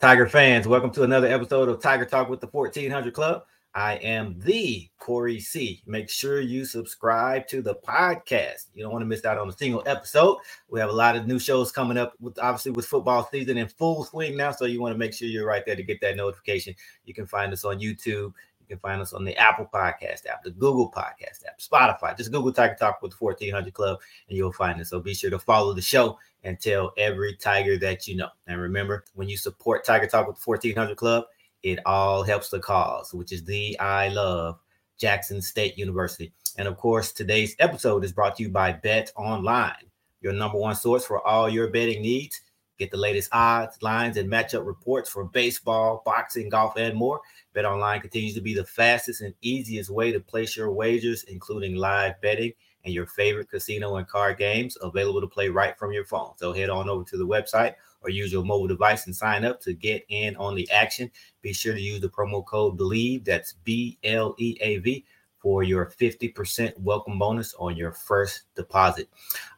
Tiger 0.00 0.26
fans, 0.26 0.66
welcome 0.66 0.90
to 0.92 1.02
another 1.02 1.26
episode 1.26 1.68
of 1.68 1.78
Tiger 1.78 2.06
Talk 2.06 2.30
with 2.30 2.40
the 2.40 2.46
1400 2.46 3.12
Klub. 3.12 3.44
I 3.74 3.94
am 3.96 4.34
the 4.38 4.88
Corey 4.98 5.38
C. 5.38 5.82
Make 5.86 6.10
sure 6.10 6.40
you 6.40 6.64
subscribe 6.64 7.46
to 7.48 7.62
the 7.62 7.76
podcast. 7.76 8.66
You 8.74 8.82
don't 8.82 8.92
want 8.92 9.02
to 9.02 9.06
miss 9.06 9.24
out 9.24 9.38
on 9.38 9.48
a 9.48 9.52
single 9.52 9.82
episode. 9.86 10.38
We 10.68 10.80
have 10.80 10.90
a 10.90 10.94
lot 10.94 11.14
of 11.14 11.28
new 11.28 11.38
shows 11.38 11.70
coming 11.70 11.96
up 11.96 12.14
with 12.20 12.38
obviously 12.40 12.72
with 12.72 12.86
football 12.86 13.28
season 13.30 13.58
in 13.58 13.68
full 13.68 14.04
swing 14.04 14.36
now. 14.36 14.50
So 14.50 14.64
you 14.64 14.80
want 14.80 14.94
to 14.94 14.98
make 14.98 15.14
sure 15.14 15.28
you're 15.28 15.46
right 15.46 15.64
there 15.64 15.76
to 15.76 15.84
get 15.84 16.00
that 16.00 16.16
notification. 16.16 16.74
You 17.04 17.14
can 17.14 17.26
find 17.26 17.52
us 17.52 17.64
on 17.64 17.78
YouTube. 17.78 18.32
You 18.60 18.66
can 18.68 18.78
find 18.78 19.00
us 19.00 19.12
on 19.12 19.24
the 19.24 19.36
Apple 19.36 19.70
Podcast 19.72 20.26
app, 20.26 20.42
the 20.42 20.50
Google 20.50 20.90
Podcast 20.90 21.44
app, 21.46 21.60
Spotify. 21.60 22.16
Just 22.16 22.32
Google 22.32 22.52
Tiger 22.52 22.76
Talk 22.78 23.02
with 23.02 23.20
1400 23.20 23.72
Klub 23.72 24.00
and 24.28 24.36
you'll 24.36 24.52
find 24.52 24.80
us. 24.80 24.90
So 24.90 24.98
be 24.98 25.14
sure 25.14 25.30
to 25.30 25.38
follow 25.38 25.74
the 25.74 25.82
show 25.82 26.18
and 26.42 26.58
tell 26.58 26.92
every 26.98 27.36
Tiger 27.36 27.78
that 27.78 28.08
you 28.08 28.16
know. 28.16 28.30
And 28.48 28.60
remember, 28.60 29.04
when 29.14 29.28
you 29.28 29.36
support 29.36 29.84
Tiger 29.84 30.08
Talk 30.08 30.26
with 30.26 30.36
the 30.36 30.42
1400 30.44 30.96
Klub, 30.96 31.24
it 31.62 31.78
all 31.86 32.22
helps 32.22 32.48
the 32.48 32.60
cause, 32.60 33.12
which 33.12 33.32
is 33.32 33.44
the 33.44 33.78
I 33.78 34.08
love 34.08 34.58
Jackson 34.98 35.40
State 35.42 35.78
University. 35.78 36.32
And 36.58 36.66
of 36.66 36.76
course, 36.76 37.12
today's 37.12 37.56
episode 37.58 38.04
is 38.04 38.12
brought 38.12 38.36
to 38.36 38.42
you 38.42 38.50
by 38.50 38.72
Bet 38.72 39.12
Online, 39.16 39.90
your 40.20 40.32
number 40.32 40.58
one 40.58 40.74
source 40.74 41.04
for 41.04 41.26
all 41.26 41.48
your 41.48 41.68
betting 41.68 42.02
needs. 42.02 42.40
Get 42.78 42.90
the 42.90 42.96
latest 42.96 43.28
odds, 43.32 43.82
lines, 43.82 44.16
and 44.16 44.30
matchup 44.30 44.64
reports 44.66 45.10
for 45.10 45.24
baseball, 45.24 46.02
boxing, 46.04 46.48
golf, 46.48 46.76
and 46.76 46.96
more. 46.96 47.20
Bet 47.52 47.66
Online 47.66 48.00
continues 48.00 48.34
to 48.34 48.40
be 48.40 48.54
the 48.54 48.64
fastest 48.64 49.20
and 49.20 49.34
easiest 49.42 49.90
way 49.90 50.12
to 50.12 50.20
place 50.20 50.56
your 50.56 50.72
wagers, 50.72 51.24
including 51.24 51.76
live 51.76 52.18
betting 52.22 52.52
and 52.84 52.94
your 52.94 53.06
favorite 53.06 53.50
casino 53.50 53.96
and 53.96 54.08
card 54.08 54.38
games 54.38 54.78
available 54.80 55.20
to 55.20 55.26
play 55.26 55.50
right 55.50 55.78
from 55.78 55.92
your 55.92 56.06
phone. 56.06 56.32
So 56.36 56.54
head 56.54 56.70
on 56.70 56.88
over 56.88 57.04
to 57.04 57.16
the 57.18 57.26
website 57.26 57.74
or 58.02 58.10
use 58.10 58.32
your 58.32 58.44
mobile 58.44 58.68
device 58.68 59.06
and 59.06 59.14
sign 59.14 59.44
up 59.44 59.60
to 59.60 59.74
get 59.74 60.04
in 60.08 60.36
on 60.36 60.54
the 60.54 60.70
action. 60.70 61.10
Be 61.42 61.52
sure 61.52 61.74
to 61.74 61.80
use 61.80 62.00
the 62.00 62.08
promo 62.08 62.44
code 62.44 62.78
BLEAV, 62.78 63.24
that's 63.24 63.54
B 63.64 63.98
L 64.04 64.34
E 64.38 64.56
A 64.60 64.78
V, 64.78 65.04
for 65.40 65.62
your 65.62 65.86
50% 65.86 66.78
welcome 66.78 67.18
bonus 67.18 67.54
on 67.54 67.76
your 67.76 67.92
first 67.92 68.42
deposit. 68.54 69.08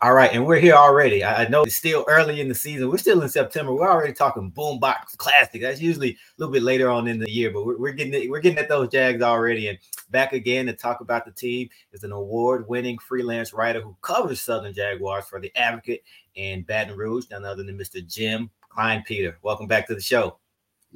All 0.01 0.15
right, 0.15 0.31
and 0.33 0.47
we're 0.47 0.61
here 0.61 0.75
already. 0.75 1.25
I 1.25 1.49
know 1.49 1.65
it's 1.65 1.77
still 1.77 2.05
early 2.09 2.41
in 2.41 2.49
the 2.49 2.55
season. 2.55 2.89
We're 2.89 2.99
still 2.99 3.21
in 3.23 3.29
September. 3.29 3.73
We're 3.73 3.91
already 3.91 4.13
talking 4.13 4.53
boombox 4.53 5.17
classic. 5.17 5.61
That's 5.61 5.81
usually 5.81 6.11
a 6.11 6.17
little 6.39 6.53
bit 6.53 6.63
later 6.63 6.89
on 6.89 7.09
in 7.09 7.19
the 7.19 7.31
year, 7.31 7.51
but 7.51 7.67
we're, 7.67 7.79
we're 7.79 7.93
getting 7.93 8.15
it, 8.15 8.31
we're 8.31 8.41
getting 8.41 8.59
at 8.59 8.69
those 8.69 8.89
Jags 8.91 9.23
already. 9.23 9.69
And 9.69 9.79
back 10.11 10.33
again 10.33 10.67
to 10.67 10.73
talk 10.73 11.01
about 11.01 11.25
the 11.25 11.33
team 11.33 11.69
is 11.93 12.05
an 12.05 12.13
award-winning 12.13 12.99
freelance 12.99 13.53
writer 13.53 13.81
who 13.81 13.97
covers 14.03 14.41
Southern 14.41 14.73
Jaguars 14.73 15.25
for 15.25 15.41
the 15.41 15.55
Advocate 15.57 16.05
and 16.37 16.67
Baton 16.67 16.97
Rouge, 16.97 17.27
none 17.31 17.45
other 17.45 17.65
than 17.65 17.77
Mr. 17.77 18.07
Jim 18.07 18.51
Kleinpeter. 18.71 19.35
Welcome 19.43 19.67
back 19.67 19.87
to 19.89 19.95
the 19.95 20.01
show. 20.01 20.39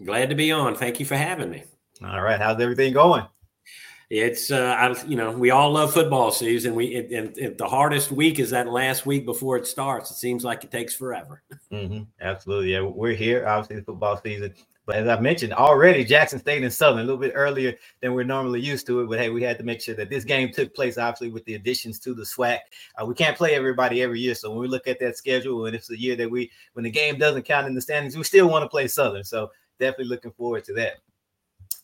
Glad 0.04 0.28
to 0.28 0.36
be 0.36 0.52
on. 0.52 0.76
Thank 0.76 1.00
you 1.00 1.06
for 1.06 1.16
having 1.16 1.50
me. 1.50 1.64
All 2.04 2.20
right, 2.20 2.38
how's 2.38 2.60
everything 2.60 2.92
going? 2.92 3.26
It's 4.08 4.52
uh, 4.52 4.76
I, 4.78 5.04
you 5.06 5.16
know 5.16 5.32
we 5.32 5.50
all 5.50 5.72
love 5.72 5.92
football 5.92 6.30
season. 6.30 6.76
We 6.76 6.94
and, 6.94 7.36
and, 7.36 7.58
the 7.58 7.66
hardest 7.66 8.12
week 8.12 8.38
is 8.38 8.50
that 8.50 8.68
last 8.68 9.04
week 9.04 9.26
before 9.26 9.56
it 9.56 9.66
starts. 9.66 10.12
It 10.12 10.14
seems 10.14 10.44
like 10.44 10.62
it 10.62 10.70
takes 10.70 10.94
forever. 10.94 11.42
Mm-hmm. 11.72 12.04
Absolutely, 12.20 12.72
yeah. 12.72 12.80
We're 12.80 13.12
here, 13.12 13.46
obviously, 13.46 13.76
the 13.76 13.82
football 13.82 14.20
season. 14.22 14.54
But 14.86 14.96
as 14.96 15.08
I 15.08 15.18
mentioned 15.18 15.52
already, 15.52 16.04
Jackson 16.04 16.38
State 16.38 16.62
and 16.62 16.72
Southern 16.72 17.00
a 17.00 17.02
little 17.02 17.18
bit 17.18 17.32
earlier 17.34 17.74
than 18.00 18.14
we're 18.14 18.22
normally 18.22 18.60
used 18.60 18.86
to 18.86 19.00
it. 19.00 19.08
But 19.08 19.18
hey, 19.18 19.30
we 19.30 19.42
had 19.42 19.58
to 19.58 19.64
make 19.64 19.80
sure 19.80 19.96
that 19.96 20.08
this 20.08 20.24
game 20.24 20.52
took 20.52 20.72
place, 20.76 20.96
obviously, 20.96 21.30
with 21.30 21.44
the 21.44 21.54
additions 21.54 21.98
to 22.00 22.14
the 22.14 22.22
SWAC. 22.22 22.60
Uh, 22.96 23.04
we 23.04 23.14
can't 23.14 23.36
play 23.36 23.56
everybody 23.56 24.00
every 24.00 24.20
year, 24.20 24.36
so 24.36 24.48
when 24.50 24.60
we 24.60 24.68
look 24.68 24.86
at 24.86 25.00
that 25.00 25.16
schedule, 25.16 25.66
and 25.66 25.74
it's 25.74 25.90
a 25.90 25.98
year 25.98 26.14
that 26.14 26.30
we, 26.30 26.52
when 26.74 26.84
the 26.84 26.90
game 26.90 27.18
doesn't 27.18 27.42
count 27.42 27.66
in 27.66 27.74
the 27.74 27.80
standings, 27.80 28.16
we 28.16 28.22
still 28.22 28.48
want 28.48 28.62
to 28.62 28.68
play 28.68 28.86
Southern. 28.86 29.24
So 29.24 29.50
definitely 29.80 30.06
looking 30.06 30.30
forward 30.30 30.64
to 30.66 30.72
that. 30.74 30.98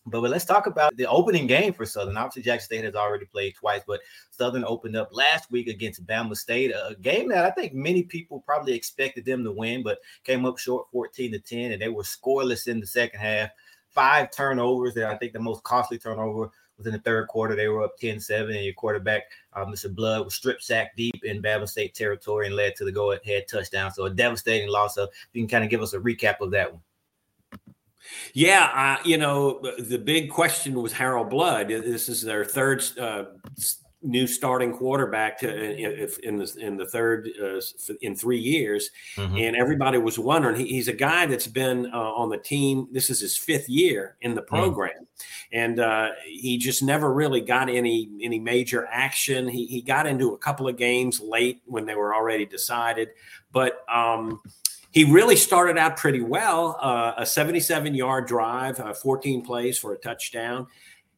But, 0.07 0.21
but 0.21 0.31
let's 0.31 0.45
talk 0.45 0.67
about 0.67 0.97
the 0.97 1.07
opening 1.07 1.47
game 1.47 1.73
for 1.73 1.87
Southern. 1.87 2.17
Obviously, 2.17 2.43
Jackson 2.43 2.67
State 2.67 2.85
has 2.85 2.95
already 2.95 3.27
played 3.27 3.55
twice, 3.55 3.83
but 3.87 4.01
Southern 4.31 4.65
opened 4.65 4.97
up 4.97 5.11
last 5.13 5.51
week 5.51 5.69
against 5.69 6.07
Bama 6.07 6.37
State, 6.37 6.73
a 6.73 6.97
game 7.01 7.29
that 7.29 7.45
I 7.45 7.51
think 7.51 7.73
many 7.73 8.03
people 8.03 8.41
probably 8.41 8.75
expected 8.75 9.25
them 9.25 9.45
to 9.45 9.53
win, 9.53 9.83
but 9.83 9.99
came 10.25 10.45
up 10.45 10.59
short 10.59 10.87
14 10.91 11.33
to 11.33 11.39
10, 11.39 11.73
and 11.73 11.83
they 11.83 11.89
were 11.89 12.03
scoreless 12.03 12.67
in 12.67 12.81
the 12.81 12.87
second 12.87 13.21
half. 13.21 13.51
Five 13.91 14.31
turnovers, 14.31 14.95
that 14.95 15.11
I 15.11 15.17
think 15.17 15.35
the 15.35 15.39
most 15.39 15.63
costly 15.65 15.99
turnover 15.99 16.51
was 16.79 16.87
in 16.87 16.93
the 16.93 16.99
third 17.01 17.29
quarter. 17.29 17.55
They 17.55 17.69
were 17.69 17.83
up 17.85 17.97
10 17.99 18.19
7, 18.21 18.55
and 18.55 18.65
your 18.65 18.75
quarterback, 18.75 19.25
uh, 19.53 19.65
Mr. 19.67 19.95
Blood, 19.95 20.25
was 20.25 20.35
strip 20.35 20.63
sacked 20.63 20.97
deep 20.97 21.23
in 21.25 21.43
Bama 21.43 21.69
State 21.69 21.95
territory 21.95 22.47
and 22.47 22.57
led 22.57 22.75
to 22.77 22.85
the 22.85 22.93
go 22.93 23.13
ahead 23.13 23.45
touchdown. 23.49 23.93
So 23.93 24.07
a 24.07 24.11
devastating 24.11 24.69
loss. 24.69 24.95
So 24.95 25.09
you 25.33 25.43
can 25.43 25.49
kind 25.49 25.65
of 25.65 25.71
give 25.71 25.83
us 25.83 25.93
a 25.93 25.99
recap 25.99 26.41
of 26.41 26.51
that 26.53 26.73
one. 26.73 26.83
Yeah, 28.35 28.99
uh, 29.01 29.03
you 29.07 29.19
know, 29.19 29.61
the 29.79 29.99
big 29.99 30.31
question 30.31 30.81
was 30.81 30.93
Harold 30.93 31.31
Blood. 31.31 31.69
This 31.69 32.09
is 32.09 32.23
their 32.23 32.45
third 32.45 32.83
uh, 32.99 33.25
new 34.03 34.27
starting 34.27 34.73
quarterback 34.73 35.39
to, 35.39 36.27
in 36.27 36.37
the 36.37 36.55
in 36.59 36.77
the 36.77 36.87
third 36.87 37.29
uh, 37.43 37.61
in 38.01 38.17
three 38.17 38.39
years, 38.39 38.91
mm-hmm. 39.17 39.37
and 39.37 39.57
everybody 39.57 39.99
was 39.99 40.19
wondering. 40.19 40.57
He, 40.57 40.67
he's 40.67 40.89
a 40.89 40.93
guy 40.93 41.27
that's 41.27 41.47
been 41.47 41.87
uh, 41.93 41.99
on 41.99 42.29
the 42.29 42.39
team. 42.39 42.89
This 42.91 43.11
is 43.11 43.21
his 43.21 43.37
fifth 43.37 43.69
year 43.69 44.17
in 44.21 44.35
the 44.35 44.43
mm. 44.43 44.47
program, 44.47 44.91
mm-hmm. 44.91 45.59
and 45.59 45.81
uh, 45.81 46.11
he 46.25 46.59
just 46.59 46.83
never 46.83 47.13
really 47.13 47.41
got 47.41 47.69
any 47.69 48.11
any 48.21 48.39
major 48.39 48.87
action. 48.91 49.49
He 49.49 49.67
he 49.67 49.83
got 49.83 50.07
into 50.07 50.35
a 50.35 50.39
couple 50.39 50.69
of 50.69 50.77
games 50.77 51.21
late 51.21 51.63
when 51.65 51.87
they 51.87 51.95
were 51.95 52.15
already 52.15 52.47
decided, 52.47 53.11
but. 53.53 53.85
Um, 53.93 54.41
he 54.93 55.05
really 55.05 55.37
started 55.37 55.79
out 55.79 55.97
pretty 55.97 56.21
well 56.21 56.79
uh, 56.81 57.15
a 57.17 57.27
77 57.27 57.95
yard 57.95 58.27
drive, 58.27 58.79
uh, 58.79 58.93
14 58.93 59.43
plays 59.43 59.79
for 59.79 59.95
a 59.95 59.99
touchdown. 59.99 60.67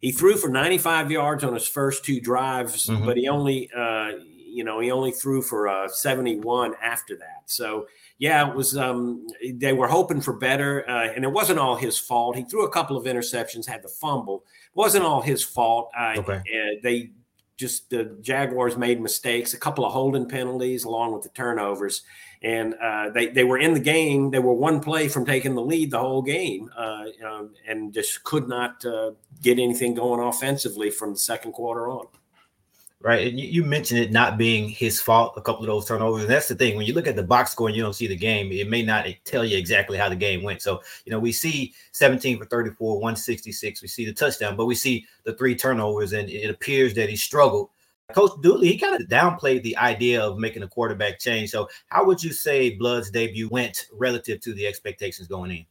He 0.00 0.12
threw 0.12 0.36
for 0.36 0.48
95 0.48 1.10
yards 1.10 1.44
on 1.44 1.54
his 1.54 1.66
first 1.66 2.04
two 2.04 2.20
drives, 2.20 2.86
mm-hmm. 2.86 3.04
but 3.04 3.16
he 3.16 3.28
only, 3.28 3.70
uh, 3.76 4.12
you 4.46 4.62
know, 4.62 4.78
he 4.78 4.90
only 4.90 5.10
threw 5.10 5.42
for 5.42 5.66
uh, 5.66 5.88
71 5.88 6.74
after 6.80 7.16
that. 7.16 7.42
So, 7.46 7.86
yeah, 8.18 8.48
it 8.48 8.54
was, 8.54 8.76
um, 8.76 9.26
they 9.54 9.72
were 9.72 9.88
hoping 9.88 10.20
for 10.20 10.34
better, 10.34 10.88
uh, 10.88 11.08
and 11.14 11.24
it 11.24 11.32
wasn't 11.32 11.58
all 11.58 11.74
his 11.74 11.98
fault. 11.98 12.36
He 12.36 12.44
threw 12.44 12.64
a 12.64 12.70
couple 12.70 12.96
of 12.96 13.06
interceptions, 13.06 13.66
had 13.66 13.82
the 13.82 13.88
fumble. 13.88 14.44
It 14.66 14.76
wasn't 14.76 15.04
all 15.04 15.20
his 15.20 15.42
fault. 15.42 15.90
okay. 15.98 16.36
Uh, 16.36 16.80
they, 16.82 17.10
just 17.64 17.88
the 17.88 18.04
Jaguars 18.20 18.76
made 18.76 19.00
mistakes, 19.00 19.54
a 19.54 19.58
couple 19.58 19.86
of 19.86 19.92
holding 19.92 20.28
penalties 20.28 20.84
along 20.84 21.14
with 21.14 21.22
the 21.22 21.30
turnovers, 21.30 22.02
and 22.42 22.74
uh, 22.74 23.08
they 23.08 23.28
they 23.28 23.44
were 23.44 23.56
in 23.56 23.72
the 23.72 23.80
game. 23.80 24.30
They 24.30 24.38
were 24.38 24.52
one 24.52 24.80
play 24.80 25.08
from 25.08 25.24
taking 25.24 25.54
the 25.54 25.62
lead 25.62 25.90
the 25.90 25.98
whole 25.98 26.20
game, 26.20 26.70
uh, 26.76 27.04
um, 27.26 27.54
and 27.66 27.90
just 27.90 28.22
could 28.22 28.48
not 28.48 28.84
uh, 28.84 29.12
get 29.40 29.58
anything 29.58 29.94
going 29.94 30.20
offensively 30.20 30.90
from 30.90 31.12
the 31.12 31.18
second 31.18 31.52
quarter 31.52 31.88
on. 31.88 32.06
Right, 33.04 33.28
and 33.28 33.38
you, 33.38 33.46
you, 33.46 33.64
mentioned 33.64 34.00
it 34.00 34.12
not 34.12 34.38
being 34.38 34.66
his 34.66 34.98
fault. 34.98 35.34
A 35.36 35.42
couple 35.42 35.60
of 35.60 35.66
those 35.66 35.86
turnovers, 35.86 36.22
and 36.22 36.30
that's 36.30 36.48
the 36.48 36.54
thing. 36.54 36.74
When 36.74 36.86
you 36.86 36.94
look 36.94 37.06
at 37.06 37.16
the 37.16 37.22
box 37.22 37.52
score 37.52 37.68
and 37.68 37.76
you 37.76 37.82
don't 37.82 37.92
see 37.92 38.06
the 38.06 38.16
game, 38.16 38.50
it 38.50 38.70
may 38.70 38.80
not 38.80 39.06
tell 39.26 39.44
you 39.44 39.58
exactly 39.58 39.98
how 39.98 40.08
the 40.08 40.16
game 40.16 40.42
went. 40.42 40.62
So 40.62 40.80
you 41.04 41.12
know, 41.12 41.18
we 41.18 41.30
see 41.30 41.74
17 41.92 42.38
for 42.38 42.46
34, 42.46 42.94
166. 42.94 43.82
We 43.82 43.88
see 43.88 44.06
the 44.06 44.14
touchdown, 44.14 44.56
but 44.56 44.64
we 44.64 44.74
see 44.74 45.04
the 45.24 45.34
three 45.34 45.54
turnovers, 45.54 46.14
and 46.14 46.30
it 46.30 46.48
appears 46.48 46.94
that 46.94 47.10
he 47.10 47.16
struggled 47.16 47.68
Coach 48.12 48.32
Dooley, 48.42 48.68
he 48.68 48.78
kind 48.78 49.00
of 49.00 49.08
downplayed 49.08 49.62
the 49.62 49.76
idea 49.78 50.22
of 50.22 50.38
making 50.38 50.62
a 50.62 50.68
quarterback 50.68 51.18
change. 51.18 51.50
So, 51.50 51.68
how 51.88 52.04
would 52.04 52.22
you 52.22 52.32
say 52.32 52.70
Blood's 52.70 53.10
debut 53.10 53.48
went 53.48 53.86
relative 53.92 54.40
to 54.40 54.52
the 54.52 54.66
expectations 54.66 55.26
going 55.26 55.50
in? 55.50 55.66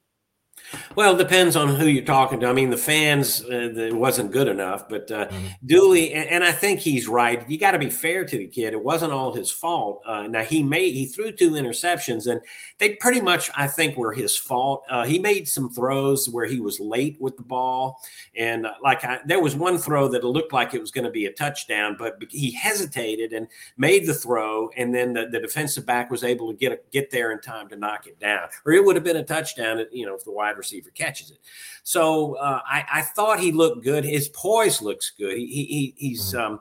Well, 0.95 1.15
it 1.15 1.17
depends 1.17 1.55
on 1.55 1.69
who 1.69 1.87
you're 1.87 2.05
talking 2.05 2.39
to. 2.41 2.47
I 2.47 2.53
mean, 2.53 2.69
the 2.69 2.77
fans, 2.77 3.43
uh, 3.43 3.73
it 3.75 3.95
wasn't 3.95 4.31
good 4.31 4.47
enough, 4.47 4.87
but 4.87 5.09
uh, 5.09 5.27
mm-hmm. 5.27 5.47
Dooley, 5.65 6.13
and, 6.13 6.29
and, 6.29 6.43
I 6.43 6.51
think 6.51 6.81
he's 6.81 7.07
right. 7.07 7.49
You 7.49 7.57
got 7.57 7.71
to 7.71 7.79
be 7.79 7.89
fair 7.89 8.25
to 8.25 8.37
the 8.37 8.45
kid. 8.45 8.73
It 8.73 8.83
wasn't 8.83 9.11
all 9.11 9.33
his 9.33 9.49
fault. 9.49 10.03
Uh, 10.05 10.27
now 10.27 10.43
he 10.43 10.61
made 10.61 10.93
he 10.93 11.07
threw 11.07 11.31
two 11.31 11.51
interceptions, 11.51 12.27
and 12.29 12.41
they 12.77 12.95
pretty 12.95 13.21
much 13.21 13.49
I 13.55 13.67
think 13.67 13.97
were 13.97 14.13
his 14.13 14.37
fault. 14.37 14.83
Uh, 14.87 15.03
he 15.03 15.17
made 15.17 15.47
some 15.47 15.71
throws 15.71 16.29
where 16.29 16.45
he 16.45 16.59
was 16.59 16.79
late 16.79 17.17
with 17.19 17.37
the 17.37 17.43
ball, 17.43 17.99
and 18.35 18.67
uh, 18.67 18.73
like 18.83 19.03
I, 19.03 19.19
there 19.25 19.41
was 19.41 19.55
one 19.55 19.79
throw 19.79 20.07
that 20.09 20.23
looked 20.23 20.53
like 20.53 20.75
it 20.75 20.81
was 20.81 20.91
going 20.91 21.05
to 21.05 21.11
be 21.11 21.25
a 21.25 21.33
touchdown, 21.33 21.95
but 21.97 22.17
he 22.29 22.51
hesitated 22.51 23.33
and 23.33 23.47
made 23.77 24.05
the 24.05 24.13
throw, 24.13 24.69
and 24.77 24.93
then 24.93 25.13
the, 25.13 25.27
the 25.27 25.39
defensive 25.39 25.87
back 25.87 26.11
was 26.11 26.23
able 26.23 26.51
to 26.51 26.57
get 26.57 26.71
a, 26.71 26.79
get 26.91 27.09
there 27.09 27.31
in 27.31 27.41
time 27.41 27.67
to 27.69 27.75
knock 27.75 28.05
it 28.05 28.19
down, 28.19 28.47
or 28.65 28.73
it 28.73 28.85
would 28.85 28.95
have 28.95 29.05
been 29.05 29.17
a 29.17 29.23
touchdown. 29.23 29.83
You 29.91 30.05
know, 30.05 30.13
if 30.13 30.23
the 30.23 30.31
wide 30.31 30.57
receiver 30.57 30.82
catches 30.91 31.31
it. 31.31 31.39
So 31.83 32.35
uh, 32.35 32.61
I, 32.65 32.85
I, 32.91 33.01
thought 33.01 33.39
he 33.39 33.51
looked 33.51 33.83
good. 33.83 34.05
His 34.05 34.29
poise 34.29 34.81
looks 34.81 35.11
good. 35.17 35.37
He, 35.37 35.45
he 35.45 35.93
he's 35.97 36.33
mm-hmm. 36.33 36.53
um, 36.53 36.59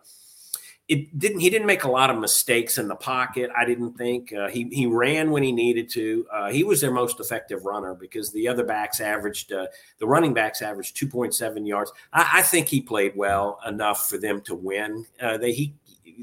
it 0.93 1.19
didn't 1.19 1.41
he 1.41 1.49
didn't 1.49 1.67
make 1.67 1.85
a 1.85 1.91
lot 1.91 2.11
of 2.11 2.19
mistakes 2.19 2.77
in 2.77 2.87
the 2.87 2.94
pocket. 2.94 3.50
I 3.56 3.65
didn't 3.65 3.94
think 3.94 4.31
uh, 4.31 4.49
he 4.49 4.69
he 4.71 4.85
ran 4.85 5.31
when 5.31 5.43
he 5.43 5.50
needed 5.50 5.89
to. 5.91 6.27
Uh, 6.31 6.50
he 6.50 6.65
was 6.65 6.83
their 6.83 6.91
most 6.91 7.19
effective 7.19 7.65
runner 7.65 7.94
because 7.94 8.31
the 8.31 8.47
other 8.47 8.62
backs 8.62 9.00
averaged 9.00 9.53
uh, 9.53 9.69
the 9.99 10.06
running 10.06 10.35
backs 10.35 10.61
averaged 10.61 10.94
two 10.94 11.06
point 11.06 11.35
seven 11.35 11.65
yards. 11.65 11.91
I, 12.12 12.29
I, 12.35 12.43
think 12.43 12.69
he 12.69 12.83
played 12.83 13.17
well 13.17 13.59
enough 13.67 14.06
for 14.06 14.19
them 14.19 14.43
to 14.43 14.55
win. 14.55 15.06
Uh, 15.19 15.39
they 15.39 15.53
he 15.53 15.75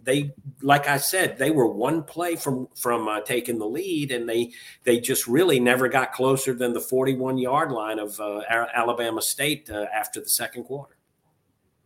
they 0.04 0.36
like 0.62 0.88
I 0.88 0.98
said, 0.98 1.40
they 1.40 1.50
were 1.50 1.68
one 1.68 2.04
play 2.04 2.36
from 2.36 2.68
from 2.76 3.08
uh, 3.08 3.22
taking 3.22 3.58
the 3.58 3.66
lead, 3.66 4.12
and 4.12 4.30
they 4.30 4.52
they 4.84 5.00
just 5.00 5.28
really 5.28 5.60
never 5.60 5.88
got 5.88 6.14
closer 6.14 6.54
than 6.54 6.74
the 6.74 6.80
41 6.80 7.40
yard 7.40 7.72
line 7.72 7.98
of 7.98 8.20
uh, 8.20 8.42
Alabama 8.48 9.24
State 9.24 9.72
after 9.72 10.22
the 10.22 10.30
second 10.30 10.66
quarter. 10.66 10.99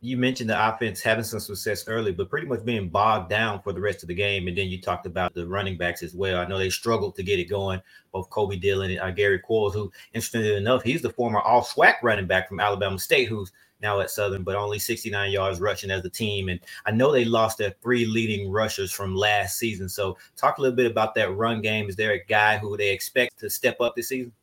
You 0.04 0.18
mentioned 0.18 0.50
the 0.50 0.68
offense 0.68 1.02
having 1.02 1.24
some 1.24 1.40
success 1.40 1.88
early, 1.88 2.12
but 2.12 2.30
pretty 2.30 2.46
much 2.46 2.66
being 2.66 2.90
bogged 2.90 3.30
down 3.30 3.62
for 3.62 3.72
the 3.72 3.80
rest 3.80 4.04
of 4.04 4.08
the 4.08 4.14
game. 4.14 4.50
And 4.50 4.58
then 4.58 4.68
you 4.68 4.82
talked 4.82 5.06
about 5.06 5.34
the 5.34 5.48
running 5.48 5.78
backs 5.78 6.04
as 6.04 6.14
well. 6.14 6.40
I 6.40 6.46
know 6.46 6.58
they 6.58 6.70
struggled 6.70 7.16
to 7.16 7.24
get 7.24 7.40
it 7.40 7.46
going. 7.46 7.82
Both 8.12 8.30
Kobe 8.30 8.58
Dillon 8.58 8.92
and 8.92 9.00
uh, 9.00 9.12
Gary 9.12 9.40
Quarles, 9.40 9.74
who, 9.74 9.90
interestingly 10.14 10.58
enough, 10.58 10.84
he's 10.84 11.02
the 11.02 11.10
former 11.10 11.40
All 11.40 11.64
SWAC 11.64 11.96
running 12.04 12.28
back 12.28 12.50
from 12.50 12.60
Alabama 12.60 13.00
State, 13.00 13.30
who's 13.30 13.54
now 13.82 14.02
at 14.02 14.10
Southern, 14.10 14.44
but 14.44 14.56
only 14.56 14.78
69 14.78 15.32
yards 15.32 15.62
rushing 15.62 15.90
as 15.90 16.04
a 16.04 16.10
team. 16.10 16.50
And 16.50 16.60
I 16.86 16.92
know 16.92 17.12
they 17.12 17.24
lost 17.24 17.58
their 17.58 17.74
three 17.82 18.06
leading 18.06 18.52
rushers 18.52 18.92
from 18.92 19.16
last 19.16 19.58
season. 19.58 19.88
So 19.88 20.18
talk 20.36 20.58
a 20.58 20.62
little 20.62 20.76
bit 20.76 20.92
about 20.92 21.16
that 21.16 21.36
run 21.36 21.62
game. 21.62 21.88
Is 21.88 21.96
there 21.96 22.12
a 22.12 22.24
guy 22.26 22.58
who 22.58 22.76
they 22.76 22.92
expect 22.92 23.40
to 23.40 23.50
step 23.50 23.80
up 23.80 23.96
this 23.96 24.10
season? 24.10 24.34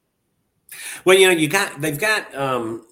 Well, 1.04 1.18
you 1.18 1.26
know, 1.26 1.34
you 1.34 1.48
got 1.48 1.80
they've 1.80 1.98
got 1.98 2.32
um, 2.34 2.86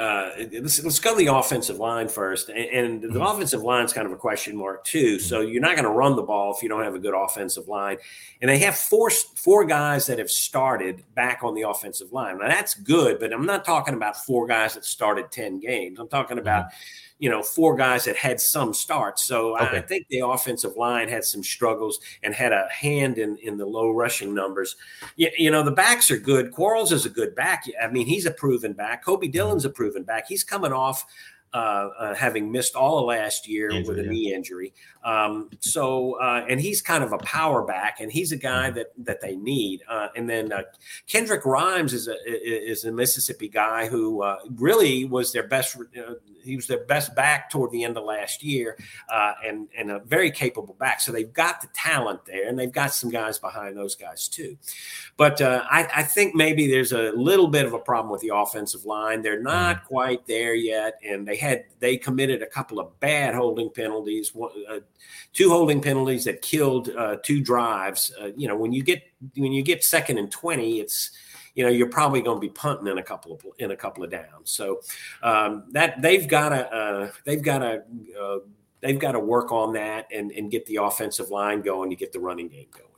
uh, 0.00 0.30
let's, 0.62 0.82
let's 0.82 0.98
go 0.98 1.10
to 1.10 1.18
the 1.18 1.26
offensive 1.26 1.76
line 1.76 2.08
first. 2.08 2.48
And, 2.48 2.58
and 2.58 3.02
the 3.02 3.08
mm-hmm. 3.08 3.22
offensive 3.22 3.62
line 3.62 3.84
is 3.84 3.92
kind 3.92 4.06
of 4.06 4.12
a 4.12 4.16
question 4.16 4.56
mark 4.56 4.82
too. 4.84 5.16
Mm-hmm. 5.16 5.26
So 5.26 5.42
you're 5.42 5.60
not 5.60 5.72
going 5.76 5.84
to 5.84 5.90
run 5.90 6.16
the 6.16 6.22
ball 6.22 6.54
if 6.56 6.62
you 6.62 6.70
don't 6.70 6.82
have 6.82 6.94
a 6.94 6.98
good 6.98 7.14
offensive 7.14 7.68
line. 7.68 7.98
And 8.40 8.48
they 8.48 8.58
have 8.60 8.76
four 8.76 9.10
four 9.10 9.66
guys 9.66 10.06
that 10.06 10.18
have 10.18 10.30
started 10.30 11.04
back 11.14 11.40
on 11.42 11.54
the 11.54 11.68
offensive 11.68 12.12
line. 12.12 12.38
Now 12.38 12.48
that's 12.48 12.74
good, 12.74 13.18
but 13.18 13.30
I'm 13.30 13.44
not 13.44 13.64
talking 13.66 13.92
about 13.92 14.16
four 14.16 14.46
guys 14.46 14.72
that 14.74 14.86
started 14.86 15.30
ten 15.30 15.60
games. 15.60 15.98
I'm 15.98 16.08
talking 16.08 16.38
about. 16.38 16.66
Mm-hmm 16.66 17.06
you 17.20 17.28
know, 17.28 17.42
four 17.42 17.76
guys 17.76 18.06
that 18.06 18.16
had 18.16 18.40
some 18.40 18.72
starts. 18.72 19.24
So 19.24 19.54
okay. 19.56 19.76
I 19.76 19.80
think 19.82 20.08
the 20.08 20.20
offensive 20.20 20.76
line 20.76 21.08
had 21.08 21.22
some 21.22 21.42
struggles 21.44 22.00
and 22.22 22.34
had 22.34 22.52
a 22.52 22.66
hand 22.70 23.18
in 23.18 23.36
in 23.36 23.58
the 23.58 23.66
low 23.66 23.90
rushing 23.90 24.34
numbers. 24.34 24.74
You, 25.16 25.30
you 25.36 25.50
know, 25.50 25.62
the 25.62 25.70
backs 25.70 26.10
are 26.10 26.16
good. 26.16 26.50
Quarles 26.50 26.92
is 26.92 27.04
a 27.06 27.10
good 27.10 27.34
back. 27.34 27.64
I 27.80 27.88
mean, 27.88 28.06
he's 28.06 28.26
a 28.26 28.30
proven 28.30 28.72
back. 28.72 29.04
Kobe 29.04 29.26
mm-hmm. 29.26 29.32
Dillon's 29.32 29.66
a 29.66 29.70
proven 29.70 30.02
back. 30.02 30.26
He's 30.28 30.42
coming 30.42 30.72
off 30.72 31.04
uh, 31.52 31.88
uh, 31.98 32.14
having 32.14 32.52
missed 32.52 32.76
all 32.76 33.00
of 33.00 33.06
last 33.06 33.48
year 33.48 33.70
injury, 33.70 33.96
with 33.96 34.06
a 34.06 34.08
knee 34.08 34.32
injury. 34.32 34.72
Um, 35.02 35.50
so, 35.58 36.12
uh, 36.20 36.44
and 36.48 36.60
he's 36.60 36.80
kind 36.80 37.02
of 37.02 37.12
a 37.12 37.18
power 37.18 37.64
back, 37.64 37.98
and 38.00 38.12
he's 38.12 38.30
a 38.30 38.36
guy 38.36 38.68
mm-hmm. 38.68 38.76
that 38.76 38.92
that 38.98 39.20
they 39.20 39.34
need. 39.34 39.82
Uh, 39.88 40.08
and 40.14 40.30
then 40.30 40.52
uh, 40.52 40.62
Kendrick 41.08 41.44
Rhymes 41.44 41.92
is 41.92 42.06
a 42.06 42.14
is 42.24 42.84
a 42.84 42.92
Mississippi 42.92 43.48
guy 43.48 43.88
who 43.88 44.22
uh, 44.22 44.38
really 44.56 45.06
was 45.06 45.32
their 45.32 45.48
best. 45.48 45.76
he 46.44 46.54
was 46.54 46.68
their 46.68 46.84
best 46.84 47.16
back 47.16 47.50
toward 47.50 47.72
the 47.72 47.82
end 47.82 47.96
of 47.96 48.04
last 48.04 48.44
year, 48.44 48.76
and 49.44 49.66
and 49.76 49.90
a 49.90 49.98
very 50.00 50.30
capable 50.30 50.74
back. 50.74 51.00
So 51.00 51.10
they've 51.10 51.32
got 51.32 51.62
the 51.62 51.68
talent 51.74 52.26
there, 52.26 52.48
and 52.48 52.56
they've 52.56 52.70
got 52.70 52.94
some 52.94 53.10
guys 53.10 53.40
behind 53.40 53.76
those 53.76 53.96
guys 53.96 54.28
too. 54.28 54.56
But 55.16 55.42
I, 55.42 55.88
I 55.96 56.02
think 56.04 56.36
maybe 56.36 56.70
there's 56.70 56.92
a 56.92 57.10
little 57.12 57.48
bit 57.48 57.66
of 57.66 57.72
a 57.72 57.78
problem 57.80 58.12
with 58.12 58.20
the 58.20 58.34
offensive 58.34 58.84
line. 58.84 59.22
They're 59.22 59.42
not 59.42 59.78
mm-hmm. 59.78 59.86
quite 59.86 60.26
there 60.28 60.54
yet, 60.54 60.94
and 61.04 61.26
they 61.26 61.39
had 61.40 61.64
they 61.80 61.96
committed 61.96 62.42
a 62.42 62.46
couple 62.46 62.78
of 62.78 62.98
bad 63.00 63.34
holding 63.34 63.70
penalties, 63.70 64.34
one, 64.34 64.50
uh, 64.68 64.80
two 65.32 65.50
holding 65.50 65.80
penalties 65.80 66.24
that 66.24 66.42
killed 66.42 66.90
uh, 66.90 67.16
two 67.22 67.40
drives. 67.40 68.12
Uh, 68.20 68.30
you 68.36 68.46
know, 68.46 68.56
when 68.56 68.72
you 68.72 68.82
get 68.82 69.02
when 69.36 69.52
you 69.52 69.62
get 69.62 69.82
second 69.82 70.18
and 70.18 70.30
twenty, 70.30 70.80
it's 70.80 71.10
you 71.54 71.64
know 71.64 71.70
you're 71.70 71.88
probably 71.88 72.22
going 72.22 72.36
to 72.36 72.40
be 72.40 72.50
punting 72.50 72.86
in 72.86 72.98
a 72.98 73.02
couple 73.02 73.32
of 73.32 73.44
in 73.58 73.70
a 73.70 73.76
couple 73.76 74.04
of 74.04 74.10
downs. 74.10 74.50
So 74.50 74.80
um, 75.22 75.64
that 75.70 76.02
they've 76.02 76.28
got 76.28 76.52
a 76.52 76.72
uh, 76.72 77.10
they've 77.24 77.42
got 77.42 77.58
to 77.58 77.82
uh, 78.20 78.38
they've 78.80 78.98
got 78.98 79.12
to 79.12 79.20
work 79.20 79.50
on 79.50 79.72
that 79.74 80.06
and 80.12 80.30
and 80.32 80.50
get 80.50 80.66
the 80.66 80.76
offensive 80.76 81.30
line 81.30 81.62
going 81.62 81.90
to 81.90 81.96
get 81.96 82.12
the 82.12 82.20
running 82.20 82.48
game 82.48 82.68
going 82.70 82.89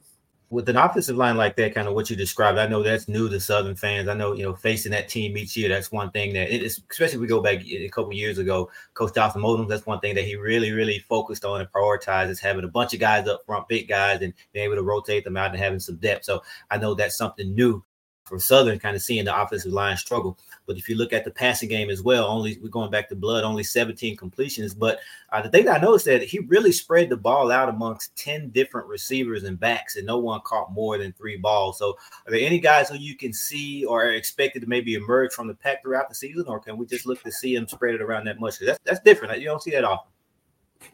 with 0.52 0.68
an 0.68 0.76
offensive 0.76 1.16
line 1.16 1.38
like 1.38 1.56
that, 1.56 1.74
kind 1.74 1.88
of 1.88 1.94
what 1.94 2.10
you 2.10 2.14
described, 2.14 2.58
I 2.58 2.66
know 2.66 2.82
that's 2.82 3.08
new 3.08 3.26
to 3.30 3.40
Southern 3.40 3.74
fans. 3.74 4.06
I 4.06 4.12
know, 4.12 4.34
you 4.34 4.42
know, 4.42 4.54
facing 4.54 4.92
that 4.92 5.08
team 5.08 5.34
each 5.38 5.56
year, 5.56 5.70
that's 5.70 5.90
one 5.90 6.10
thing 6.10 6.34
that 6.34 6.50
especially 6.50 7.14
if 7.14 7.20
we 7.22 7.26
go 7.26 7.40
back 7.40 7.64
a 7.64 7.88
couple 7.88 8.12
years 8.12 8.36
ago, 8.36 8.70
Coach 8.92 9.14
Dawson 9.14 9.40
Odums, 9.40 9.68
that's 9.68 9.86
one 9.86 9.98
thing 10.00 10.14
that 10.14 10.26
he 10.26 10.36
really, 10.36 10.70
really 10.70 10.98
focused 11.08 11.46
on 11.46 11.62
and 11.62 11.72
prioritized 11.72 12.28
is 12.28 12.38
having 12.38 12.64
a 12.64 12.68
bunch 12.68 12.92
of 12.92 13.00
guys 13.00 13.26
up 13.26 13.46
front, 13.46 13.66
big 13.66 13.88
guys, 13.88 14.20
and 14.20 14.34
being 14.52 14.66
able 14.66 14.74
to 14.74 14.82
rotate 14.82 15.24
them 15.24 15.38
out 15.38 15.52
and 15.52 15.58
having 15.58 15.80
some 15.80 15.96
depth. 15.96 16.26
So 16.26 16.42
I 16.70 16.76
know 16.76 16.92
that's 16.92 17.16
something 17.16 17.54
new 17.54 17.82
for 18.24 18.38
Southern, 18.38 18.78
kind 18.78 18.94
of 18.94 19.00
seeing 19.00 19.24
the 19.24 19.42
offensive 19.42 19.72
line 19.72 19.96
struggle. 19.96 20.38
But 20.72 20.78
if 20.78 20.88
you 20.88 20.96
look 20.96 21.12
at 21.12 21.26
the 21.26 21.30
passing 21.30 21.68
game 21.68 21.90
as 21.90 22.02
well, 22.02 22.26
only 22.26 22.58
we're 22.62 22.70
going 22.70 22.90
back 22.90 23.06
to 23.10 23.14
blood, 23.14 23.44
only 23.44 23.62
17 23.62 24.16
completions. 24.16 24.72
But 24.72 25.00
uh, 25.30 25.42
the 25.42 25.50
thing 25.50 25.68
I 25.68 25.76
noticed 25.76 26.06
that 26.06 26.22
he 26.22 26.38
really 26.38 26.72
spread 26.72 27.10
the 27.10 27.16
ball 27.18 27.50
out 27.50 27.68
amongst 27.68 28.16
10 28.16 28.48
different 28.48 28.88
receivers 28.88 29.44
and 29.44 29.60
backs, 29.60 29.96
and 29.96 30.06
no 30.06 30.16
one 30.16 30.40
caught 30.44 30.72
more 30.72 30.96
than 30.96 31.12
three 31.12 31.36
balls. 31.36 31.78
So, 31.78 31.98
are 32.26 32.30
there 32.30 32.40
any 32.40 32.58
guys 32.58 32.88
who 32.88 32.96
you 32.96 33.16
can 33.16 33.34
see 33.34 33.84
or 33.84 34.02
are 34.02 34.12
expected 34.12 34.60
to 34.62 34.66
maybe 34.66 34.94
emerge 34.94 35.34
from 35.34 35.46
the 35.46 35.54
pack 35.54 35.82
throughout 35.82 36.08
the 36.08 36.14
season, 36.14 36.46
or 36.46 36.58
can 36.58 36.78
we 36.78 36.86
just 36.86 37.04
look 37.04 37.22
to 37.22 37.30
see 37.30 37.54
him 37.54 37.68
spread 37.68 37.94
it 37.94 38.00
around 38.00 38.26
that 38.28 38.40
much? 38.40 38.58
That's 38.58 38.78
that's 38.82 39.00
different. 39.00 39.38
You 39.40 39.44
don't 39.44 39.62
see 39.62 39.72
that 39.72 39.84
often. 39.84 40.10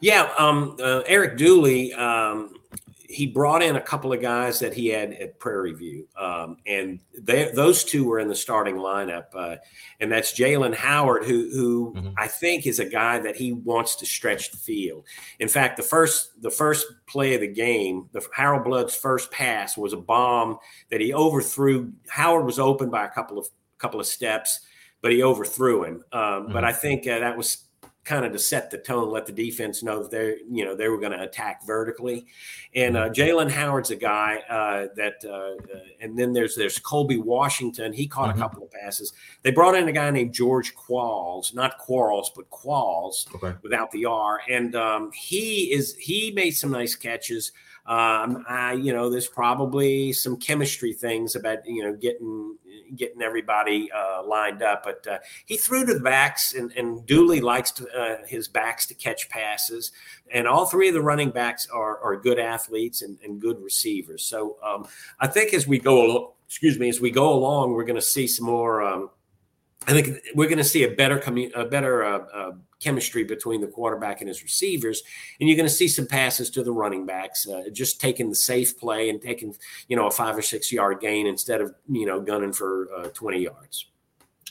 Yeah, 0.01 0.29
um, 0.37 0.75
uh, 0.81 1.03
Eric 1.05 1.37
Dooley. 1.37 1.93
Um, 1.93 2.58
he 3.09 3.25
brought 3.25 3.63
in 3.63 3.75
a 3.75 3.81
couple 3.81 4.13
of 4.13 4.21
guys 4.21 4.59
that 4.59 4.71
he 4.71 4.87
had 4.89 5.13
at 5.13 5.39
Prairie 5.39 5.73
View, 5.73 6.07
um, 6.15 6.57
and 6.67 6.99
they, 7.19 7.51
those 7.55 7.83
two 7.83 8.05
were 8.05 8.19
in 8.19 8.27
the 8.27 8.35
starting 8.35 8.75
lineup. 8.75 9.25
Uh, 9.33 9.55
and 9.99 10.11
that's 10.11 10.37
Jalen 10.37 10.75
Howard, 10.75 11.25
who, 11.25 11.49
who 11.51 11.93
mm-hmm. 11.97 12.09
I 12.17 12.27
think 12.27 12.67
is 12.67 12.77
a 12.77 12.85
guy 12.85 13.17
that 13.17 13.35
he 13.35 13.51
wants 13.51 13.95
to 13.97 14.05
stretch 14.05 14.51
the 14.51 14.57
field. 14.57 15.05
In 15.39 15.47
fact, 15.47 15.75
the 15.77 15.83
first 15.83 16.39
the 16.43 16.51
first 16.51 16.85
play 17.07 17.33
of 17.33 17.41
the 17.41 17.47
game, 17.47 18.09
the 18.11 18.25
Harold 18.31 18.63
Blood's 18.63 18.95
first 18.95 19.31
pass 19.31 19.75
was 19.75 19.93
a 19.93 19.97
bomb 19.97 20.59
that 20.91 21.01
he 21.01 21.11
overthrew. 21.11 21.91
Howard 22.09 22.45
was 22.45 22.59
open 22.59 22.91
by 22.91 23.05
a 23.05 23.09
couple 23.09 23.39
of 23.39 23.47
couple 23.79 23.99
of 23.99 24.05
steps, 24.05 24.59
but 25.01 25.11
he 25.11 25.23
overthrew 25.23 25.83
him. 25.83 26.03
Um, 26.11 26.21
mm-hmm. 26.21 26.53
But 26.53 26.63
I 26.63 26.73
think 26.73 27.07
uh, 27.07 27.19
that 27.19 27.35
was 27.35 27.68
kind 28.09 28.25
of 28.25 28.31
to 28.31 28.39
set 28.39 28.71
the 28.71 28.77
tone, 28.79 29.11
let 29.11 29.27
the 29.27 29.31
defense 29.31 29.83
know 29.83 30.01
that 30.01 30.09
they're, 30.09 30.37
you 30.49 30.65
know, 30.65 30.75
they 30.75 30.87
were 30.87 30.97
going 30.97 31.11
to 31.11 31.21
attack 31.21 31.63
vertically. 31.63 32.25
And 32.73 32.97
uh, 32.97 33.09
mm-hmm. 33.09 33.13
Jalen 33.13 33.51
Howard's 33.51 33.91
a 33.91 33.95
guy 33.95 34.37
uh, 34.49 34.87
that, 34.95 35.23
uh, 35.23 35.29
uh, 35.73 35.79
and 36.01 36.17
then 36.17 36.33
there's 36.33 36.55
there's 36.55 36.79
Colby 36.79 37.17
Washington. 37.17 37.93
He 37.93 38.07
caught 38.07 38.29
mm-hmm. 38.29 38.39
a 38.39 38.41
couple 38.41 38.63
of 38.63 38.71
passes. 38.71 39.13
They 39.43 39.51
brought 39.51 39.75
in 39.75 39.87
a 39.87 39.91
guy 39.91 40.09
named 40.09 40.33
George 40.33 40.73
Qualls, 40.75 41.53
not 41.53 41.77
Quarles, 41.77 42.31
but 42.35 42.49
Qualls, 42.49 43.33
okay. 43.35 43.55
without 43.61 43.91
the 43.91 44.05
R. 44.05 44.41
And 44.49 44.75
um, 44.75 45.11
he 45.11 45.71
is 45.71 45.95
he 45.95 46.31
made 46.31 46.51
some 46.51 46.71
nice 46.71 46.95
catches. 46.95 47.51
Um, 47.85 48.45
I, 48.47 48.73
you 48.73 48.93
know, 48.93 49.09
there's 49.09 49.27
probably 49.27 50.13
some 50.13 50.37
chemistry 50.37 50.93
things 50.93 51.35
about 51.35 51.59
you 51.65 51.83
know 51.83 51.95
getting 51.95 52.57
getting 52.95 53.21
everybody 53.21 53.91
uh, 53.91 54.23
lined 54.23 54.61
up. 54.61 54.83
But 54.83 55.05
uh, 55.07 55.19
he 55.45 55.57
threw 55.57 55.85
to 55.85 55.93
the 55.93 55.99
backs, 55.99 56.53
and, 56.53 56.71
and 56.73 57.05
Dooley 57.05 57.41
likes 57.41 57.71
to, 57.73 57.87
uh, 57.89 58.25
his 58.25 58.47
backs 58.47 58.85
to 58.87 58.93
catch 58.93 59.29
passes. 59.29 59.91
And 60.31 60.47
all 60.47 60.65
three 60.65 60.87
of 60.87 60.93
the 60.93 61.01
running 61.01 61.31
backs 61.31 61.67
are, 61.73 61.99
are 61.99 62.15
good 62.15 62.39
athletes 62.39 63.01
and, 63.01 63.17
and 63.23 63.39
good 63.39 63.59
receivers. 63.61 64.23
So 64.23 64.57
um, 64.63 64.87
I 65.19 65.27
think 65.27 65.53
as 65.53 65.67
we 65.67 65.79
go, 65.79 66.33
excuse 66.47 66.79
me, 66.79 66.89
as 66.89 67.01
we 67.01 67.11
go 67.11 67.33
along, 67.33 67.73
we're 67.73 67.85
going 67.85 67.95
to 67.95 68.01
see 68.01 68.27
some 68.27 68.45
more. 68.45 68.81
Um, 68.81 69.09
I 69.87 69.93
think 69.93 70.19
we're 70.35 70.49
going 70.49 70.57
to 70.57 70.63
see 70.63 70.83
a 70.83 70.91
better 70.91 71.17
commu- 71.17 71.55
a 71.55 71.65
better 71.65 72.03
uh, 72.03 72.25
uh, 72.33 72.51
chemistry 72.79 73.23
between 73.23 73.61
the 73.61 73.67
quarterback 73.67 74.21
and 74.21 74.27
his 74.27 74.43
receivers, 74.43 75.03
and 75.39 75.47
you're 75.47 75.57
going 75.57 75.67
to 75.67 75.73
see 75.73 75.87
some 75.87 76.07
passes 76.07 76.49
to 76.51 76.63
the 76.63 76.71
running 76.71 77.05
backs, 77.05 77.47
uh, 77.47 77.63
just 77.71 77.99
taking 77.99 78.29
the 78.29 78.35
safe 78.35 78.77
play 78.77 79.09
and 79.09 79.21
taking 79.21 79.55
you 79.87 79.95
know 79.95 80.07
a 80.07 80.11
five 80.11 80.37
or 80.37 80.41
six 80.41 80.71
yard 80.71 80.99
gain 80.99 81.27
instead 81.27 81.61
of 81.61 81.73
you 81.89 82.05
know 82.05 82.19
gunning 82.19 82.53
for 82.53 82.89
uh, 82.97 83.07
20 83.09 83.39
yards. 83.39 83.85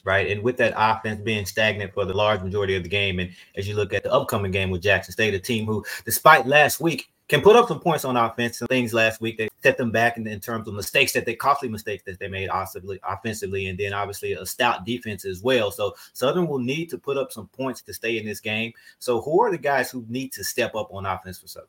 right? 0.05 0.31
And 0.31 0.43
with 0.43 0.57
that 0.59 0.75
offense 0.77 1.21
being 1.21 1.47
stagnant 1.47 1.93
for 1.95 2.05
the 2.05 2.15
large 2.15 2.43
majority 2.43 2.77
of 2.77 2.83
the 2.83 2.89
game, 2.89 3.19
and 3.19 3.31
as 3.57 3.67
you 3.67 3.75
look 3.75 3.93
at 3.93 4.03
the 4.03 4.13
upcoming 4.13 4.51
game 4.51 4.71
with 4.71 4.83
Jackson 4.83 5.13
State, 5.13 5.35
a 5.35 5.39
team 5.39 5.67
who, 5.67 5.85
despite 6.05 6.47
last 6.47 6.81
week, 6.81 7.11
can 7.29 7.43
put 7.43 7.57
up 7.57 7.69
some 7.69 7.81
points 7.81 8.05
on 8.05 8.17
offense. 8.17 8.59
Some 8.59 8.69
things 8.69 8.95
last 8.95 9.21
week 9.21 9.37
they 9.37 9.49
set 9.63 9.77
them 9.77 9.91
back 9.91 10.17
in, 10.17 10.27
in 10.27 10.41
terms 10.41 10.67
of 10.67 10.75
mistakes 10.75 11.13
that 11.13 11.27
they 11.27 11.35
costly 11.35 11.69
mistakes 11.69 12.03
that 12.05 12.19
they 12.19 12.29
made 12.29 12.49
offensively, 12.49 12.99
offensively, 13.07 13.67
and 13.67 13.79
then 13.79 13.93
obviously 13.93 14.33
a 14.33 14.47
stout 14.47 14.85
defense 14.87 15.25
as 15.25 15.43
well. 15.43 15.71
So 15.71 15.95
Southern 16.13 16.47
will 16.49 16.59
need 16.59 16.89
to 16.91 16.99
put 16.99 17.17
up 17.17 17.33
some 17.33 17.49
points 17.49 17.83
to 17.83 17.93
stay 17.93 18.19
in 18.19 18.27
this 18.27 18.41
game. 18.41 18.73
So 18.99 19.21
who 19.21 19.43
are 19.43 19.51
the 19.51 19.59
guys 19.59 19.91
who 19.91 20.05
need 20.09 20.33
to 20.33 20.45
step 20.45 20.75
up 20.75 20.89
on 20.93 21.07
offense 21.07 21.39
for 21.39 21.49
Southern? 21.49 21.69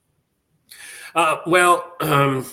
Uh, 1.16 1.38
well, 1.48 1.94
um, 2.02 2.46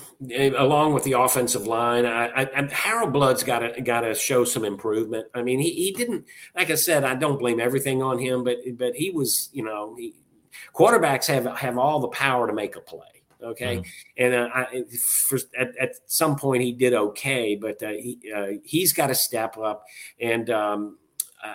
along 0.57 0.95
with 0.95 1.05
the 1.05 1.13
offensive 1.13 1.67
line, 1.67 2.07
I, 2.07 2.45
I, 2.45 2.69
Harold 2.73 3.13
Blood's 3.13 3.43
got 3.43 3.59
to 3.59 3.81
got 3.83 4.01
to 4.01 4.15
show 4.15 4.45
some 4.45 4.65
improvement. 4.65 5.27
I 5.35 5.43
mean, 5.43 5.59
he, 5.59 5.71
he 5.73 5.93
didn't, 5.93 6.25
like 6.55 6.71
I 6.71 6.77
said, 6.77 7.05
I 7.05 7.15
don't 7.15 7.39
blame 7.39 7.61
everything 7.61 8.03
on 8.03 8.19
him, 8.19 8.43
but 8.45 8.57
but 8.79 8.95
he 8.97 9.11
was, 9.11 9.51
you 9.53 9.63
know, 9.63 9.95
he, 9.97 10.15
quarterbacks 10.75 11.27
have 11.27 11.47
have 11.57 11.79
all 11.79 12.01
the 12.01 12.09
power 12.09 12.47
to 12.47 12.53
make 12.53 12.77
a 12.77 12.81
play. 12.81 13.01
Okay, 13.43 13.79
mm-hmm. 13.79 14.25
and 14.25 14.35
uh, 14.35 14.49
I, 14.55 14.85
for, 15.29 15.39
at, 15.59 15.77
at, 15.79 15.93
some 16.07 16.37
point 16.37 16.63
he 16.63 16.73
did 16.73 16.95
okay, 16.95 17.55
but 17.55 17.83
uh, 17.83 17.91
he 17.91 18.19
uh, 18.35 18.47
he's 18.65 18.93
got 18.93 19.09
to 19.09 19.15
step 19.15 19.59
up 19.59 19.85
and. 20.21 20.51
Um, 20.51 20.99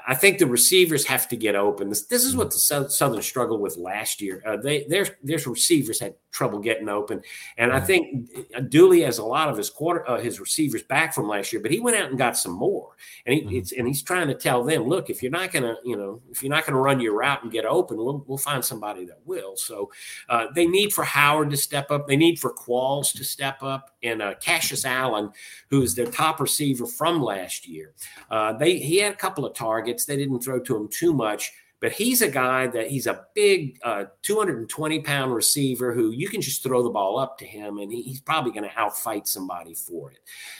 I 0.08 0.16
think 0.16 0.38
the 0.38 0.48
receivers 0.48 1.06
have 1.08 1.28
to 1.30 1.36
get 1.36 1.56
open. 1.56 1.90
This, 1.90 2.06
this 2.06 2.24
is 2.24 2.36
what 2.36 2.52
the 2.52 2.88
Southern 2.88 3.22
struggled 3.22 3.60
with 3.60 3.76
last 3.78 4.22
year. 4.22 4.42
Uh, 4.46 4.56
they 4.56 4.86
their 4.86 5.06
their 5.24 5.40
receivers 5.40 6.00
had 6.00 6.16
trouble 6.32 6.60
getting 6.60 6.90
open. 6.90 7.22
And 7.58 7.72
I 7.72 7.80
think 7.80 8.30
Dooley 8.70 9.02
has 9.02 9.18
a 9.18 9.26
lot 9.26 9.50
of 9.50 9.58
his 9.58 9.70
quarter 9.70 10.10
uh, 10.10 10.20
his 10.20 10.40
receivers 10.40 10.84
back 10.84 11.14
from 11.14 11.28
last 11.28 11.52
year, 11.52 11.62
but 11.62 11.72
he 11.72 11.80
went 11.80 11.98
out 11.98 12.10
and 12.10 12.18
got 12.18 12.38
some 12.38 12.54
more. 12.54 12.96
And 13.26 13.36
he, 13.36 13.42
mm-hmm. 13.42 13.80
and 13.80 13.88
he's 13.88 14.02
trying 14.02 14.28
to 14.28 14.34
tell 14.34 14.64
them, 14.64 14.84
look, 14.84 15.10
if 15.10 15.22
you're 15.22 15.32
not 15.32 15.52
going 15.52 15.64
to, 15.64 15.76
you 15.84 15.96
know, 15.96 16.22
if 16.32 16.42
you're 16.42 16.50
not 16.50 16.66
going 16.66 16.74
to 16.74 16.80
run 16.80 17.00
your 17.00 17.18
route 17.18 17.44
and 17.44 17.52
get 17.52 17.66
open, 17.66 17.98
we'll, 17.98 18.24
we'll 18.28 18.38
find 18.38 18.64
somebody 18.64 19.06
that 19.06 19.20
will. 19.26 19.56
So 19.56 19.92
uh, 20.30 20.48
they 20.56 20.68
need 20.68 20.94
for 20.94 21.04
Howard 21.04 21.52
to 21.52 21.58
step 21.58 21.92
up. 21.92 22.08
They 22.08 22.18
need 22.18 22.40
for 22.40 22.54
Qualls 22.54 23.14
to 23.14 23.24
step 23.24 23.62
up, 23.62 23.92
and 24.04 24.22
uh, 24.22 24.36
Cassius 24.36 24.86
Allen, 24.86 25.32
who's 25.70 25.96
their 25.96 26.06
top 26.06 26.40
receiver 26.40 26.86
from 26.86 27.22
last 27.22 27.68
year. 27.68 27.94
Uh, 28.30 28.54
they 28.54 28.78
he 28.78 28.98
had 28.98 29.14
a 29.14 29.18
couple 29.18 29.46
of 29.46 29.54
targets. 29.54 30.06
They 30.06 30.18
didn't 30.18 30.40
throw 30.42 30.60
to 30.60 30.78
him 30.78 30.88
too 30.88 31.14
much 31.14 31.52
but 31.82 31.92
he's 31.92 32.22
a 32.22 32.30
guy 32.30 32.68
that 32.68 32.88
he's 32.88 33.08
a 33.08 33.26
big 33.34 33.80
uh, 33.84 34.06
220 34.22 35.00
pound 35.00 35.34
receiver 35.34 35.94
who 35.94 36.12
you 36.12 36.30
can 36.30 36.40
just 36.40 36.62
throw 36.62 36.84
the 36.84 36.92
ball 36.92 37.18
up 37.18 37.40
to 37.40 37.46
him 37.46 37.80
and 37.80 37.92
he, 37.92 38.04
he's 38.04 38.22
probably 38.22 38.52
going 38.52 38.70
to 38.70 38.76
outfight 38.76 39.28
somebody 39.28 39.74
for 39.74 40.12
it. 40.12 40.20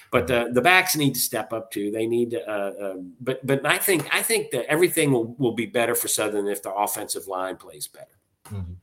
But 0.10 0.30
uh, 0.32 0.48
the 0.52 0.62
backs 0.62 0.96
need 0.96 1.14
to 1.14 1.20
step 1.20 1.54
up 1.54 1.72
too. 1.72 1.92
They 1.92 2.08
need 2.08 2.32
to, 2.32 2.50
uh, 2.50 2.72
uh, 2.72 2.96
but 3.22 3.46
but 3.46 3.64
I 3.66 3.78
think 3.78 4.14
I 4.14 4.24
think 4.24 4.50
that 4.52 4.66
everything 4.66 5.12
will, 5.12 5.36
will 5.38 5.54
be 5.54 5.68
better 5.68 5.94
for 5.94 6.08
Southern 6.08 6.48
if 6.48 6.64
the 6.64 6.74
offensive 6.74 7.28
line 7.28 7.56
plays 7.56 7.88
better. 7.88 8.20
Mm-hmm. 8.50 8.74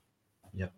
Yep. 0.55 0.73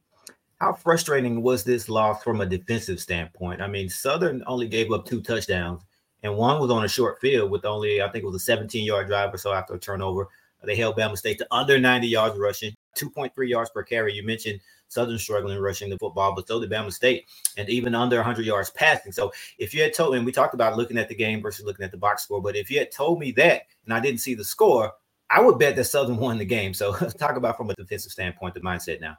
How 0.60 0.72
frustrating 0.72 1.42
was 1.42 1.62
this 1.62 1.90
loss 1.90 2.24
from 2.24 2.40
a 2.40 2.46
defensive 2.46 3.00
standpoint? 3.00 3.60
I 3.60 3.68
mean, 3.68 3.90
Southern 3.90 4.42
only 4.46 4.66
gave 4.66 4.90
up 4.92 5.04
two 5.04 5.20
touchdowns, 5.20 5.82
and 6.22 6.34
one 6.34 6.58
was 6.58 6.70
on 6.70 6.84
a 6.84 6.88
short 6.88 7.20
field 7.20 7.50
with 7.50 7.66
only 7.66 8.00
I 8.00 8.08
think 8.08 8.24
it 8.24 8.26
was 8.26 8.36
a 8.36 8.40
17 8.40 8.82
yard 8.82 9.08
drive 9.08 9.34
or 9.34 9.38
so 9.38 9.52
after 9.52 9.74
a 9.74 9.78
turnover. 9.78 10.28
They 10.62 10.76
held 10.76 10.96
Bama 10.96 11.16
State 11.16 11.38
to 11.38 11.46
under 11.50 11.78
90 11.78 12.06
yards 12.06 12.38
rushing, 12.38 12.74
2.3 12.96 13.30
yards 13.48 13.70
per 13.70 13.82
carry. 13.82 14.14
You 14.14 14.24
mentioned 14.24 14.60
Southern 14.88 15.18
struggling 15.18 15.58
rushing 15.58 15.88
the 15.88 15.98
football, 15.98 16.34
but 16.34 16.48
so 16.48 16.60
did 16.60 16.70
Bama 16.70 16.92
State, 16.92 17.26
and 17.56 17.68
even 17.68 17.94
under 17.94 18.16
100 18.16 18.44
yards 18.44 18.70
passing. 18.70 19.12
So 19.12 19.32
if 19.58 19.72
you 19.72 19.82
had 19.82 19.94
told, 19.94 20.16
and 20.16 20.26
we 20.26 20.32
talked 20.32 20.54
about 20.54 20.76
looking 20.76 20.98
at 20.98 21.08
the 21.08 21.14
game 21.14 21.40
versus 21.40 21.64
looking 21.64 21.84
at 21.84 21.92
the 21.92 21.96
box 21.96 22.24
score, 22.24 22.42
but 22.42 22.56
if 22.56 22.70
you 22.70 22.78
had 22.78 22.90
told 22.90 23.20
me 23.20 23.30
that 23.32 23.62
and 23.84 23.94
I 23.94 24.00
didn't 24.00 24.20
see 24.20 24.34
the 24.34 24.44
score, 24.44 24.92
I 25.30 25.40
would 25.40 25.58
bet 25.58 25.76
that 25.76 25.84
Southern 25.84 26.16
won 26.16 26.38
the 26.38 26.44
game. 26.44 26.74
So 26.74 26.92
talk 27.18 27.36
about 27.36 27.56
from 27.56 27.70
a 27.70 27.74
defensive 27.74 28.12
standpoint 28.12 28.54
the 28.54 28.60
mindset 28.60 29.00
now. 29.00 29.16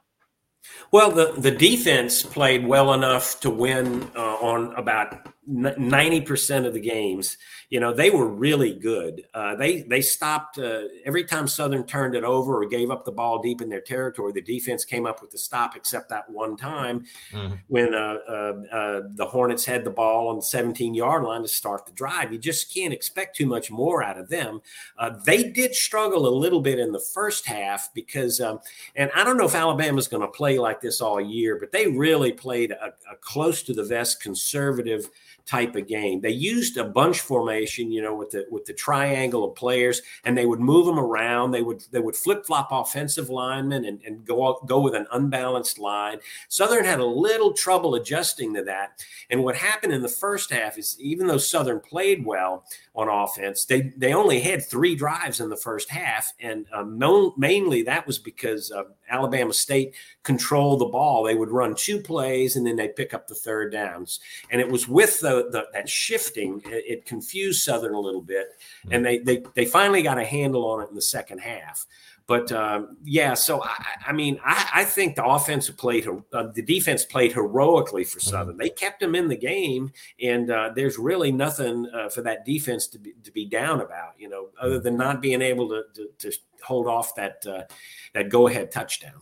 Well, 0.90 1.10
the, 1.10 1.32
the 1.36 1.50
defense 1.50 2.22
played 2.22 2.66
well 2.66 2.92
enough 2.92 3.40
to 3.40 3.50
win 3.50 4.10
uh, 4.14 4.36
on 4.36 4.74
about 4.74 5.28
90% 5.48 6.66
of 6.66 6.72
the 6.72 6.80
games. 6.80 7.36
You 7.68 7.80
know 7.80 7.94
they 7.94 8.10
were 8.10 8.28
really 8.28 8.74
good. 8.74 9.24
Uh, 9.32 9.56
they 9.56 9.80
they 9.80 10.02
stopped 10.02 10.58
uh, 10.58 10.82
every 11.06 11.24
time 11.24 11.48
southern 11.48 11.84
turned 11.84 12.14
it 12.14 12.22
over 12.22 12.62
or 12.62 12.68
gave 12.68 12.90
up 12.90 13.06
the 13.06 13.12
ball 13.12 13.40
deep 13.40 13.62
in 13.62 13.70
their 13.70 13.80
territory 13.80 14.30
the 14.32 14.42
defense 14.42 14.84
came 14.84 15.06
up 15.06 15.22
with 15.22 15.30
the 15.30 15.38
stop 15.38 15.74
except 15.74 16.10
that 16.10 16.28
one 16.28 16.54
time 16.54 17.06
mm-hmm. 17.32 17.54
when 17.68 17.94
uh, 17.94 18.18
uh, 18.28 18.32
uh 18.70 19.00
the 19.14 19.26
hornets 19.26 19.64
had 19.64 19.84
the 19.84 19.90
ball 19.90 20.28
on 20.28 20.36
the 20.36 20.42
17 20.42 20.94
yard 20.94 21.24
line 21.24 21.40
to 21.40 21.48
start 21.48 21.86
the 21.86 21.92
drive. 21.92 22.30
You 22.30 22.38
just 22.38 22.72
can't 22.72 22.92
expect 22.92 23.36
too 23.36 23.46
much 23.46 23.70
more 23.70 24.02
out 24.02 24.18
of 24.18 24.28
them. 24.28 24.60
Uh, 24.98 25.10
they 25.24 25.42
did 25.42 25.74
struggle 25.74 26.28
a 26.28 26.34
little 26.36 26.60
bit 26.60 26.78
in 26.78 26.92
the 26.92 27.00
first 27.00 27.46
half 27.46 27.88
because 27.94 28.38
um, 28.40 28.60
and 28.96 29.10
i 29.16 29.24
don't 29.24 29.38
know 29.38 29.46
if 29.46 29.54
alabama's 29.54 30.08
going 30.08 30.20
to 30.20 30.28
play 30.28 30.51
like 30.58 30.80
this 30.80 31.00
all 31.00 31.20
year 31.20 31.56
but 31.58 31.72
they 31.72 31.86
really 31.86 32.32
played 32.32 32.70
a, 32.70 32.86
a 33.10 33.16
close 33.20 33.62
to 33.62 33.72
the 33.72 33.84
vest 33.84 34.20
conservative 34.22 35.08
type 35.46 35.76
of 35.76 35.88
game. 35.88 36.20
They 36.20 36.30
used 36.30 36.76
a 36.76 36.84
bunch 36.84 37.20
formation, 37.20 37.90
you 37.90 38.02
know, 38.02 38.14
with 38.14 38.30
the 38.30 38.46
with 38.50 38.64
the 38.64 38.72
triangle 38.72 39.44
of 39.44 39.54
players, 39.54 40.02
and 40.24 40.36
they 40.36 40.46
would 40.46 40.60
move 40.60 40.86
them 40.86 40.98
around. 40.98 41.50
They 41.50 41.62
would 41.62 41.84
they 41.90 42.00
would 42.00 42.16
flip 42.16 42.46
flop 42.46 42.68
offensive 42.70 43.30
linemen 43.30 43.84
and, 43.84 44.00
and 44.06 44.24
go 44.24 44.60
go 44.66 44.80
with 44.80 44.94
an 44.94 45.06
unbalanced 45.12 45.78
line. 45.78 46.18
Southern 46.48 46.84
had 46.84 47.00
a 47.00 47.04
little 47.04 47.52
trouble 47.52 47.94
adjusting 47.94 48.54
to 48.54 48.62
that. 48.64 49.04
And 49.30 49.42
what 49.42 49.56
happened 49.56 49.92
in 49.92 50.02
the 50.02 50.08
first 50.08 50.50
half 50.52 50.78
is 50.78 50.96
even 51.00 51.26
though 51.26 51.38
Southern 51.38 51.80
played 51.80 52.24
well 52.24 52.64
on 52.94 53.08
offense, 53.08 53.64
they 53.64 53.92
they 53.96 54.14
only 54.14 54.40
had 54.40 54.64
three 54.64 54.94
drives 54.94 55.40
in 55.40 55.48
the 55.48 55.56
first 55.56 55.90
half, 55.90 56.32
and 56.40 56.66
uh, 56.72 56.84
mainly 57.36 57.82
that 57.82 58.06
was 58.06 58.18
because 58.18 58.70
uh, 58.70 58.84
Alabama 59.08 59.52
State 59.52 59.94
controlled 60.22 60.80
the 60.80 60.86
ball. 60.86 61.24
They 61.24 61.34
would 61.34 61.50
run 61.50 61.74
two 61.74 61.98
plays 62.00 62.56
and 62.56 62.66
then 62.66 62.76
they'd 62.76 62.94
pick 62.94 63.12
up 63.12 63.26
the 63.26 63.34
third 63.34 63.72
downs, 63.72 64.20
and 64.50 64.60
it 64.60 64.68
was 64.68 64.86
with 64.86 65.20
the 65.20 65.31
the, 65.36 65.50
the 65.50 65.66
that 65.72 65.88
shifting, 65.88 66.60
it, 66.66 66.84
it, 66.86 67.04
confused 67.04 67.62
Southern 67.62 67.94
a 67.94 68.00
little 68.00 68.22
bit, 68.22 68.48
and 68.90 69.04
they, 69.04 69.18
they 69.18 69.42
they 69.54 69.64
finally 69.64 70.02
got 70.02 70.18
a 70.18 70.24
handle 70.24 70.66
on 70.66 70.82
it 70.82 70.88
in 70.88 70.94
the 70.94 71.02
second 71.02 71.38
half. 71.38 71.86
But 72.26 72.52
um, 72.52 72.96
yeah, 73.04 73.34
so 73.34 73.62
I, 73.62 73.84
I 74.06 74.12
mean, 74.12 74.38
I, 74.44 74.70
I, 74.74 74.84
think 74.84 75.16
the 75.16 75.24
offense 75.24 75.68
played, 75.70 76.06
uh, 76.32 76.44
the 76.54 76.62
defense 76.62 77.04
played 77.04 77.32
heroically 77.32 78.04
for 78.04 78.20
mm-hmm. 78.20 78.30
Southern. 78.30 78.56
They 78.56 78.70
kept 78.70 79.00
them 79.00 79.14
in 79.14 79.28
the 79.28 79.36
game, 79.36 79.92
and 80.20 80.50
uh, 80.50 80.70
there's 80.74 80.98
really 80.98 81.32
nothing 81.32 81.86
uh, 81.92 82.08
for 82.08 82.22
that 82.22 82.44
defense 82.44 82.86
to 82.88 82.98
be, 82.98 83.14
to 83.24 83.32
be 83.32 83.44
down 83.44 83.80
about, 83.80 84.12
you 84.18 84.28
know, 84.28 84.50
other 84.60 84.76
mm-hmm. 84.76 84.84
than 84.84 84.96
not 84.96 85.20
being 85.20 85.42
able 85.42 85.68
to, 85.70 85.82
to, 85.94 86.08
to 86.18 86.38
hold 86.62 86.86
off 86.86 87.14
that 87.16 87.44
uh, 87.46 87.64
that 88.14 88.28
go 88.28 88.46
ahead 88.46 88.70
touchdown. 88.70 89.20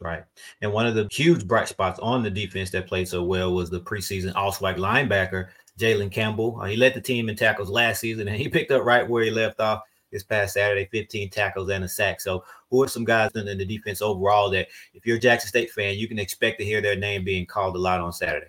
Right. 0.00 0.24
And 0.60 0.72
one 0.72 0.86
of 0.86 0.94
the 0.94 1.08
huge 1.10 1.46
bright 1.46 1.68
spots 1.68 1.98
on 2.00 2.22
the 2.22 2.30
defense 2.30 2.70
that 2.70 2.86
played 2.86 3.08
so 3.08 3.22
well 3.22 3.54
was 3.54 3.70
the 3.70 3.80
preseason 3.80 4.34
all 4.34 4.52
SWAC 4.52 4.76
linebacker, 4.76 5.48
Jalen 5.78 6.10
Campbell. 6.10 6.58
Uh, 6.60 6.66
he 6.66 6.76
led 6.76 6.94
the 6.94 7.00
team 7.00 7.28
in 7.28 7.36
tackles 7.36 7.70
last 7.70 8.00
season 8.00 8.28
and 8.28 8.36
he 8.36 8.48
picked 8.50 8.72
up 8.72 8.84
right 8.84 9.08
where 9.08 9.24
he 9.24 9.30
left 9.30 9.60
off 9.60 9.82
this 10.14 10.22
past 10.22 10.54
Saturday 10.54 10.88
15 10.90 11.30
tackles 11.30 11.68
and 11.70 11.84
a 11.84 11.88
sack. 11.88 12.20
So, 12.20 12.44
who 12.70 12.82
are 12.82 12.88
some 12.88 13.04
guys 13.04 13.30
in 13.34 13.46
the 13.58 13.64
defense 13.64 14.02
overall 14.02 14.50
that 14.50 14.68
if 14.94 15.06
you're 15.06 15.16
a 15.16 15.20
Jackson 15.20 15.48
State 15.48 15.70
fan, 15.70 15.96
you 15.96 16.08
can 16.08 16.18
expect 16.18 16.58
to 16.58 16.64
hear 16.64 16.80
their 16.80 16.96
name 16.96 17.24
being 17.24 17.46
called 17.46 17.76
a 17.76 17.78
lot 17.78 18.00
on 18.00 18.12
Saturday? 18.12 18.46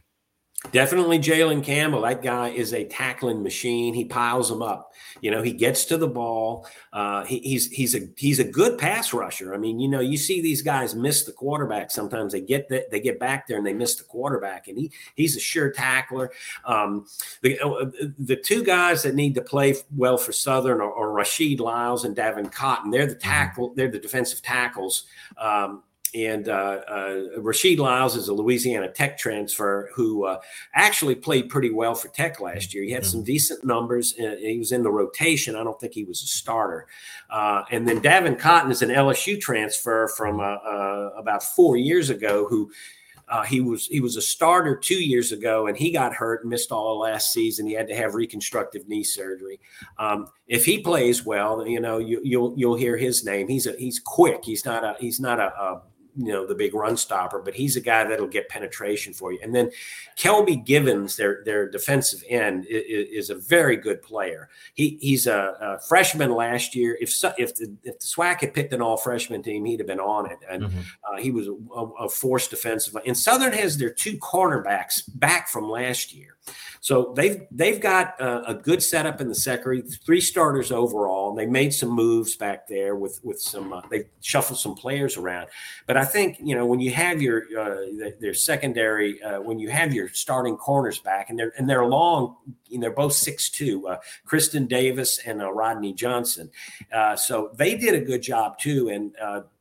Definitely 0.72 1.20
Jalen 1.20 1.64
Campbell. 1.64 2.02
That 2.02 2.22
guy 2.22 2.50
is 2.50 2.74
a 2.74 2.86
tackling 2.86 3.44
machine. 3.44 3.94
He 3.94 4.06
piles 4.06 4.50
them 4.50 4.62
up. 4.62 4.92
You 5.22 5.32
know, 5.32 5.42
he 5.42 5.54
gets 5.54 5.86
to 5.86 5.98
the 5.98 6.08
ball. 6.08 6.68
Uh, 6.92 7.24
he, 7.24 7.40
he's 7.40 7.72
he's 7.72 7.96
a 7.96 8.02
he's 8.18 8.40
a 8.40 8.44
good 8.44 8.78
pass 8.78 9.14
rusher. 9.14 9.54
I 9.54 9.58
mean, 9.58 9.80
you 9.80 9.88
know, 9.88 10.02
you 10.02 10.18
see 10.18 10.42
these 10.42 10.62
guys 10.62 10.94
miss 10.94 11.24
the 11.24 11.32
quarterback. 11.32 11.92
Sometimes 11.92 12.34
they 12.34 12.42
get 12.42 12.68
the, 12.70 12.86
they 12.92 13.00
get 13.00 13.20
back 13.20 13.48
there 13.48 13.58
and 13.58 13.66
they 13.66 13.74
miss 13.74 13.96
the 13.96 14.04
quarterback, 14.04 14.68
and 14.68 14.78
he 14.78 14.92
he's 15.16 15.36
a 15.36 15.40
sure 15.40 15.72
tackler. 15.72 16.32
Um, 16.66 17.06
the 17.42 17.60
uh, 17.60 17.86
the 18.20 18.36
two 18.36 18.64
guys 18.64 19.04
that 19.04 19.16
need 19.16 19.36
to 19.36 19.42
play 19.42 19.76
well 19.96 20.18
for 20.18 20.32
Southern 20.32 20.82
are, 20.82 20.94
are 20.94 21.12
Rashid 21.12 21.60
Lyles 21.60 22.04
and 22.06 22.16
Davin 22.16 22.52
Cotton. 22.52 22.92
They're 22.92 23.08
the 23.08 23.16
mm-hmm. 23.16 23.30
tackle. 23.30 23.74
They're 23.76 23.92
the 23.92 24.00
defensive 24.00 24.42
tackles. 24.42 25.06
Um, 25.38 25.84
and 26.16 26.48
uh, 26.48 26.80
uh, 26.88 27.22
Rashid 27.38 27.78
Lyles 27.78 28.16
is 28.16 28.30
a 28.30 28.34
Louisiana 28.34 28.90
Tech 28.90 29.18
transfer 29.18 29.90
who 29.94 30.26
uh, 30.26 30.40
actually 30.74 31.16
played 31.16 31.50
pretty 31.50 31.72
well 31.72 31.94
for 31.94 32.08
Tech 32.08 32.40
last 32.40 32.74
year. 32.74 32.84
He 32.84 32.92
had 32.92 33.06
some 33.06 33.20
mm-hmm. 33.20 33.26
decent 33.26 33.66
numbers. 33.66 34.14
he 34.14 34.58
was 34.58 34.72
in 34.72 34.84
the 34.84 34.92
rotation. 34.92 35.56
I 35.56 35.64
don't 35.64 35.80
think 35.80 35.94
he 35.94 36.06
was 36.06 36.24
a 36.24 36.28
starter. 36.28 36.88
Uh, 37.30 37.64
and 37.70 37.88
then 37.88 38.02
Davin 38.02 38.40
Cotton 38.40 38.72
is 38.72 38.82
an 38.82 38.90
LSU 38.90 39.40
transfer 39.40 40.08
from 40.08 40.40
uh, 40.40 40.44
uh, 40.44 41.12
about 41.18 41.44
four 41.44 41.78
years 41.78 42.10
ago 42.10 42.48
who. 42.48 42.72
Uh, 43.28 43.42
he 43.42 43.60
was 43.60 43.88
he 43.88 44.00
was 44.00 44.18
a 44.18 44.22
starter 44.22 44.76
two 44.76 45.04
years 45.04 45.32
ago, 45.32 45.66
and 45.66 45.76
he 45.76 45.92
got 45.92 46.14
hurt 46.14 46.42
and 46.42 46.52
missed 46.52 46.72
all 46.72 46.94
of 46.94 47.00
last 47.00 47.34
season. 47.34 47.66
He 47.66 47.74
had 47.74 47.88
to 47.88 47.96
have 47.96 48.14
reconstructive 48.14 48.88
knee 48.88 49.04
surgery. 49.04 49.60
Um, 49.98 50.28
if 50.48 50.64
he 50.64 50.80
plays 50.80 51.26
well, 51.26 51.68
you 51.68 51.80
know 51.80 51.98
you, 51.98 52.18
will 52.18 52.24
you'll, 52.28 52.54
you'll 52.56 52.76
hear 52.76 52.98
his 52.98 53.26
name. 53.26 53.48
He's 53.48 53.66
a 53.66 53.72
he's 53.80 54.00
quick. 54.00 54.46
He's 54.46 54.64
not 54.64 54.84
a 54.84 54.96
he's 55.00 55.20
not 55.20 55.40
a, 55.40 55.48
a 55.48 55.82
you 56.18 56.32
know 56.32 56.46
the 56.46 56.56
big 56.56 56.74
run 56.74 56.98
stopper, 56.98 57.40
but 57.40 57.56
he's 57.56 57.76
a 57.76 57.82
guy 57.82 58.04
that'll 58.04 58.28
get 58.28 58.50
penetration 58.50 59.14
for 59.14 59.32
you. 59.32 59.40
And 59.42 59.54
then 59.54 59.72
Kelby 60.18 60.66
Givens, 60.66 61.16
their 61.16 61.44
their 61.44 61.70
defensive 61.70 62.24
end, 62.30 62.66
is, 62.68 63.26
is 63.26 63.30
a 63.30 63.36
very 63.36 63.76
good 63.76 64.02
player. 64.02 64.50
He 64.74 64.98
he's 65.02 65.28
a, 65.28 65.56
a, 65.60 65.80
freshman 65.88 66.32
last 66.32 66.76
year. 66.76 66.98
If 67.02 67.12
if 67.38 67.56
the 67.56 67.76
if 67.84 68.00
the 68.00 68.06
SWAC 68.06 68.42
had 68.42 68.54
picked 68.54 68.74
an 68.74 68.82
all 68.82 68.98
freshman 68.98 69.44
team, 69.44 69.66
he'd 69.66 69.80
have 69.80 69.88
been 69.88 70.00
on 70.00 70.30
it. 70.30 70.40
And 70.50 70.64
mm-hmm. 70.64 70.80
uh, 70.80 71.18
he 71.22 71.32
was 71.32 71.48
a, 71.48 72.04
a 72.04 72.10
force 72.10 72.48
defensive. 72.48 72.96
And 73.06 73.18
Southern 73.18 73.54
has 73.54 73.78
their 73.78 73.90
two 73.90 74.18
cornerbacks 74.18 75.04
back 75.14 75.50
from 75.50 75.70
last 75.70 76.14
year. 76.14 76.38
So 76.82 77.14
they've 77.16 77.48
they've 77.50 77.82
got 77.82 78.20
a, 78.22 78.52
a 78.52 78.54
good 78.54 78.84
setup 78.84 79.20
in 79.20 79.28
the 79.28 79.36
secondary, 79.36 79.82
three 79.82 80.22
starters 80.22 80.72
overall. 80.72 81.15
They 81.36 81.46
made 81.46 81.74
some 81.74 81.90
moves 81.90 82.36
back 82.36 82.68
there 82.68 82.96
with 82.96 83.20
with 83.24 83.40
some 83.40 83.74
uh, 83.74 83.82
they 83.90 84.06
shuffled 84.22 84.60
some 84.60 84.76
players 84.76 85.18
around. 85.18 85.48
But 85.88 85.98
I 85.98 86.06
think 86.06 86.38
you 86.42 86.56
know 86.56 86.66
when 86.66 86.80
you 86.80 86.92
have 86.92 87.22
your 87.22 87.44
uh, 87.58 88.12
their 88.20 88.34
secondary 88.34 89.22
uh, 89.22 89.42
when 89.42 89.60
you 89.60 89.70
have 89.70 89.94
your 89.94 90.10
starting 90.10 90.58
corners 90.58 91.00
back 91.00 91.30
and 91.30 91.38
they're 91.38 91.54
and 91.58 91.70
they're 91.70 91.86
long, 91.86 92.36
know, 92.78 92.82
they're 92.82 92.92
both 92.92 93.14
six 93.14 93.50
two, 93.50 93.88
uh, 93.88 93.98
Kristen 94.26 94.66
Davis 94.68 95.20
and 95.26 95.42
uh, 95.42 95.52
Rodney 95.52 95.94
Johnson. 95.94 96.50
Uh, 96.92 97.16
so 97.16 97.52
they 97.56 97.76
did 97.76 97.94
a 97.96 98.02
good 98.02 98.22
job 98.22 98.58
too, 98.58 98.90
and 98.90 99.16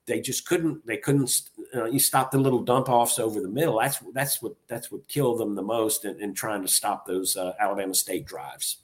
they 0.06 0.20
just 0.20 0.46
couldn't 0.46 0.86
they 0.86 0.96
couldn't 0.96 1.42
you 1.90 1.98
stop 1.98 2.30
the 2.30 2.38
little 2.38 2.62
dump 2.62 2.88
offs 2.88 3.18
over 3.18 3.40
the 3.40 3.48
middle 3.48 3.78
that's 3.80 4.00
that's 4.12 4.42
what 4.42 4.54
that's 4.68 4.92
what 4.92 5.08
killed 5.08 5.40
them 5.40 5.54
the 5.54 5.62
most 5.62 6.04
in, 6.04 6.20
in 6.20 6.34
trying 6.34 6.60
to 6.60 6.68
stop 6.68 7.06
those 7.06 7.36
uh, 7.36 7.54
alabama 7.58 7.94
state 7.94 8.26
drives 8.26 8.83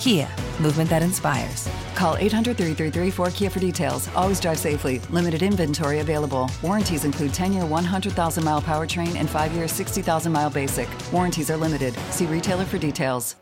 Kia, 0.00 0.26
movement 0.60 0.88
that 0.88 1.02
inspires. 1.02 1.68
Call 1.94 2.16
800 2.16 2.56
333 2.56 3.10
4KIA 3.10 3.52
for 3.52 3.60
details. 3.60 4.08
Always 4.16 4.40
drive 4.40 4.58
safely. 4.58 4.98
Limited 5.10 5.42
inventory 5.42 5.98
available. 5.98 6.50
Warranties 6.62 7.04
include 7.04 7.34
10 7.34 7.52
year 7.52 7.66
100,000 7.66 8.42
mile 8.42 8.62
powertrain 8.62 9.14
and 9.16 9.28
5 9.28 9.52
year 9.52 9.68
60,000 9.68 10.32
mile 10.32 10.48
basic. 10.48 10.88
Warranties 11.12 11.50
are 11.50 11.56
limited. 11.58 11.92
See 12.10 12.24
retailer 12.24 12.64
for 12.64 12.78
details. 12.78 13.36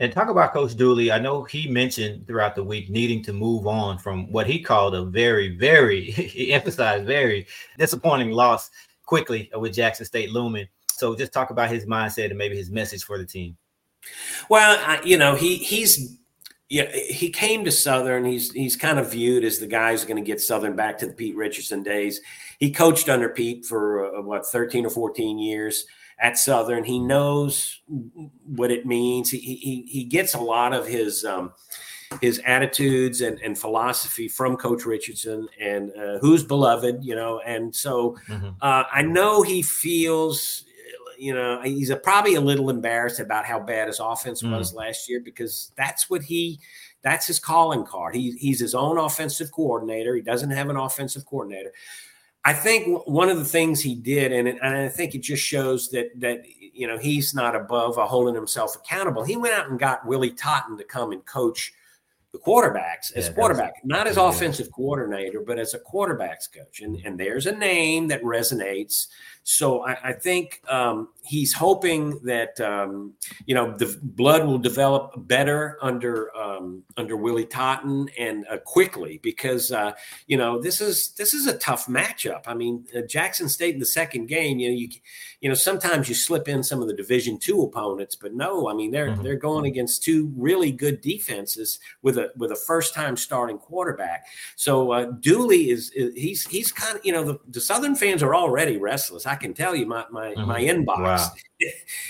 And 0.00 0.12
talk 0.12 0.28
about 0.28 0.52
Coach 0.52 0.76
Dooley. 0.76 1.10
I 1.10 1.18
know 1.18 1.44
he 1.44 1.66
mentioned 1.66 2.26
throughout 2.26 2.56
the 2.56 2.64
week 2.64 2.90
needing 2.90 3.22
to 3.22 3.32
move 3.32 3.66
on 3.66 3.96
from 3.96 4.30
what 4.30 4.46
he 4.46 4.60
called 4.60 4.94
a 4.94 5.06
very, 5.06 5.56
very, 5.56 6.02
he 6.10 6.52
emphasized 6.52 7.06
very 7.06 7.46
disappointing 7.78 8.32
loss 8.32 8.70
quickly 9.06 9.50
with 9.54 9.72
Jackson 9.72 10.04
State 10.04 10.30
looming. 10.30 10.66
So 10.90 11.14
just 11.14 11.32
talk 11.32 11.48
about 11.48 11.70
his 11.70 11.86
mindset 11.86 12.26
and 12.26 12.36
maybe 12.36 12.56
his 12.56 12.70
message 12.70 13.04
for 13.04 13.16
the 13.16 13.24
team. 13.24 13.56
Well, 14.48 14.78
I, 14.84 15.00
you 15.04 15.16
know, 15.16 15.34
he 15.34 15.56
he's 15.56 16.16
yeah, 16.68 16.90
he 16.90 17.28
came 17.28 17.64
to 17.64 17.70
Southern. 17.70 18.24
He's 18.24 18.50
he's 18.52 18.76
kind 18.76 18.98
of 18.98 19.10
viewed 19.10 19.44
as 19.44 19.58
the 19.58 19.66
guy 19.66 19.90
who's 19.90 20.04
going 20.04 20.22
to 20.22 20.26
get 20.26 20.40
Southern 20.40 20.74
back 20.74 20.98
to 20.98 21.06
the 21.06 21.12
Pete 21.12 21.36
Richardson 21.36 21.82
days. 21.82 22.20
He 22.58 22.70
coached 22.70 23.08
under 23.08 23.28
Pete 23.28 23.66
for 23.66 24.16
uh, 24.16 24.22
what 24.22 24.46
thirteen 24.46 24.86
or 24.86 24.90
fourteen 24.90 25.38
years 25.38 25.84
at 26.18 26.38
Southern. 26.38 26.84
He 26.84 26.98
knows 26.98 27.80
what 28.46 28.70
it 28.70 28.86
means. 28.86 29.30
He 29.30 29.38
he 29.38 29.82
he 29.86 30.04
gets 30.04 30.34
a 30.34 30.40
lot 30.40 30.72
of 30.72 30.86
his 30.86 31.24
um, 31.26 31.52
his 32.20 32.40
attitudes 32.46 33.20
and, 33.20 33.38
and 33.40 33.58
philosophy 33.58 34.28
from 34.28 34.56
Coach 34.56 34.86
Richardson 34.86 35.48
and 35.60 35.92
uh, 35.96 36.18
who's 36.20 36.42
beloved, 36.42 37.04
you 37.04 37.14
know. 37.14 37.40
And 37.40 37.74
so 37.74 38.16
mm-hmm. 38.28 38.48
uh, 38.60 38.84
I 38.90 39.02
know 39.02 39.42
he 39.42 39.62
feels 39.62 40.64
you 41.22 41.32
know, 41.32 41.62
he's 41.62 41.90
a, 41.90 41.96
probably 41.96 42.34
a 42.34 42.40
little 42.40 42.68
embarrassed 42.68 43.20
about 43.20 43.44
how 43.44 43.60
bad 43.60 43.86
his 43.86 44.00
offense 44.00 44.42
mm. 44.42 44.50
was 44.50 44.74
last 44.74 45.08
year 45.08 45.20
because 45.20 45.70
that's 45.76 46.10
what 46.10 46.20
he 46.20 46.58
that's 47.02 47.28
his 47.28 47.38
calling 47.38 47.84
card. 47.84 48.16
He, 48.16 48.32
he's 48.32 48.58
his 48.58 48.74
own 48.74 48.98
offensive 48.98 49.52
coordinator. 49.52 50.16
He 50.16 50.22
doesn't 50.22 50.50
have 50.50 50.68
an 50.68 50.76
offensive 50.76 51.24
coordinator. 51.24 51.72
I 52.44 52.52
think 52.52 53.06
one 53.06 53.28
of 53.28 53.38
the 53.38 53.44
things 53.44 53.80
he 53.80 53.94
did, 53.94 54.32
and, 54.32 54.48
it, 54.48 54.58
and 54.62 54.76
I 54.76 54.88
think 54.88 55.14
it 55.14 55.22
just 55.22 55.44
shows 55.44 55.90
that 55.90 56.10
that 56.18 56.42
you 56.58 56.88
know 56.88 56.98
he's 56.98 57.36
not 57.36 57.54
above 57.54 57.94
holding 57.96 58.34
himself 58.34 58.74
accountable. 58.74 59.22
He 59.22 59.36
went 59.36 59.54
out 59.54 59.70
and 59.70 59.78
got 59.78 60.04
Willie 60.04 60.32
Totten 60.32 60.76
to 60.76 60.84
come 60.84 61.12
and 61.12 61.24
coach 61.24 61.72
the 62.32 62.38
quarterbacks 62.38 63.12
as 63.14 63.28
yeah, 63.28 63.34
quarterback, 63.34 63.74
not 63.84 64.06
as 64.06 64.16
offensive 64.16 64.72
coordinator, 64.72 65.40
but 65.40 65.58
as 65.58 65.74
a 65.74 65.78
quarterbacks 65.78 66.50
coach. 66.52 66.80
And 66.80 66.96
and 67.04 67.18
there's 67.18 67.46
a 67.46 67.52
name 67.52 68.08
that 68.08 68.22
resonates 68.22 69.06
so 69.44 69.84
I, 69.84 69.96
I 70.04 70.12
think 70.12 70.62
um, 70.68 71.08
he's 71.24 71.52
hoping 71.52 72.18
that 72.24 72.60
um, 72.60 73.14
you 73.46 73.54
know 73.54 73.76
the 73.76 73.98
blood 74.02 74.46
will 74.46 74.58
develop 74.58 75.14
better 75.16 75.78
under 75.82 76.34
um, 76.36 76.84
under 76.96 77.16
Willie 77.16 77.46
Totten 77.46 78.08
and 78.18 78.46
uh, 78.48 78.58
quickly 78.58 79.18
because 79.22 79.72
uh, 79.72 79.92
you 80.26 80.36
know 80.36 80.60
this 80.60 80.80
is 80.80 81.12
this 81.14 81.34
is 81.34 81.46
a 81.46 81.58
tough 81.58 81.86
matchup. 81.86 82.42
I 82.46 82.54
mean 82.54 82.84
uh, 82.96 83.00
Jackson 83.08 83.48
State 83.48 83.74
in 83.74 83.80
the 83.80 83.86
second 83.86 84.26
game, 84.26 84.58
you 84.60 84.68
know 84.68 84.76
you 84.76 84.88
you 85.40 85.48
know 85.48 85.56
sometimes 85.56 86.08
you 86.08 86.14
slip 86.14 86.48
in 86.48 86.62
some 86.62 86.80
of 86.80 86.86
the 86.86 86.94
Division 86.94 87.38
two 87.38 87.62
opponents, 87.62 88.14
but 88.14 88.34
no, 88.34 88.68
I 88.68 88.74
mean 88.74 88.92
they're 88.92 89.08
mm-hmm. 89.08 89.22
they're 89.22 89.36
going 89.36 89.66
against 89.66 90.04
two 90.04 90.32
really 90.36 90.70
good 90.70 91.00
defenses 91.00 91.80
with 92.02 92.16
a 92.16 92.21
with 92.36 92.52
a 92.52 92.56
first 92.56 92.94
time 92.94 93.16
starting 93.16 93.58
quarterback. 93.58 94.26
So 94.56 94.92
uh, 94.92 95.04
Dooley 95.20 95.70
is, 95.70 95.90
is 95.90 96.14
he's 96.14 96.46
he's 96.46 96.72
kind 96.72 96.98
of 96.98 97.04
you 97.04 97.12
know 97.12 97.24
the, 97.24 97.38
the 97.48 97.60
Southern 97.60 97.94
fans 97.94 98.22
are 98.22 98.34
already 98.34 98.76
restless. 98.76 99.26
I 99.26 99.36
can 99.36 99.54
tell 99.54 99.74
you 99.74 99.86
my 99.86 100.04
my, 100.10 100.34
mm-hmm. 100.34 100.46
my 100.46 100.60
inbox 100.60 100.98
wow. 100.98 101.30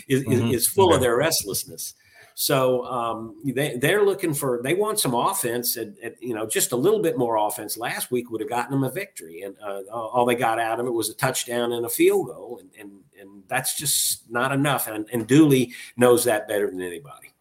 is, 0.09 0.25
mm-hmm. 0.25 0.49
is, 0.49 0.67
full 0.67 0.95
of 0.95 1.01
their 1.01 1.17
restlessness. 1.17 1.95
So 2.35 2.85
um, 2.87 3.37
they 3.45 3.77
they're 3.77 4.05
looking 4.05 4.33
for 4.33 4.61
they 4.63 4.75
want 4.75 4.99
some 4.99 5.15
offense 5.15 5.77
and, 5.77 5.97
and, 6.03 6.15
you 6.21 6.35
know 6.35 6.47
just 6.47 6.73
a 6.73 6.77
little 6.77 7.01
bit 7.01 7.19
more 7.19 7.37
offense. 7.37 7.77
Last 7.77 8.11
week 8.11 8.31
would 8.31 8.41
have 8.41 8.49
gotten 8.49 8.73
them 8.73 8.85
a 8.85 8.91
victory, 8.91 9.43
and 9.43 9.55
uh, 9.63 9.83
all 9.91 10.25
they 10.25 10.35
got 10.35 10.59
out 10.59 10.81
of 10.81 10.87
it 10.87 10.93
was 10.93 11.11
a 11.11 11.15
touchdown 11.15 11.73
and 11.73 11.85
a 11.85 11.91
field 11.91 12.27
goal, 12.29 12.61
and 12.61 12.71
and, 12.79 13.01
and 13.21 13.43
that's 13.49 13.77
just 13.77 14.31
not 14.31 14.53
enough. 14.53 14.89
And, 14.89 15.09
and 15.13 15.27
Dooley 15.27 15.73
knows 15.97 16.25
that 16.25 16.49
better 16.49 16.71
than 16.71 16.81
anybody. 16.81 17.32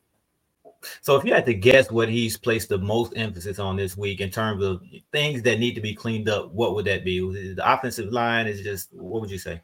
So, 1.02 1.15
if 1.15 1.24
you 1.24 1.34
had 1.34 1.46
to 1.46 1.54
guess 1.54 1.91
what 1.91 2.10
he's 2.10 2.38
placed 2.38 2.70
the 2.70 2.78
most 2.78 3.13
emphasis 3.15 3.60
on 3.60 3.76
this 3.76 3.98
week 3.98 4.22
in 4.22 4.30
terms 4.30 4.63
of 4.63 4.82
things 5.12 5.41
that 5.44 5.60
need 5.60 5.76
to 5.76 5.82
be 5.82 5.94
cleaned 5.94 6.30
up, 6.30 6.52
what 6.52 6.76
would 6.76 6.86
that 6.86 7.04
be? 7.04 7.20
The 7.54 7.72
offensive 7.72 8.12
line 8.12 8.48
is 8.48 8.62
just 8.62 8.94
what 8.94 9.22
would 9.22 9.32
you 9.32 9.39
say? 9.39 9.62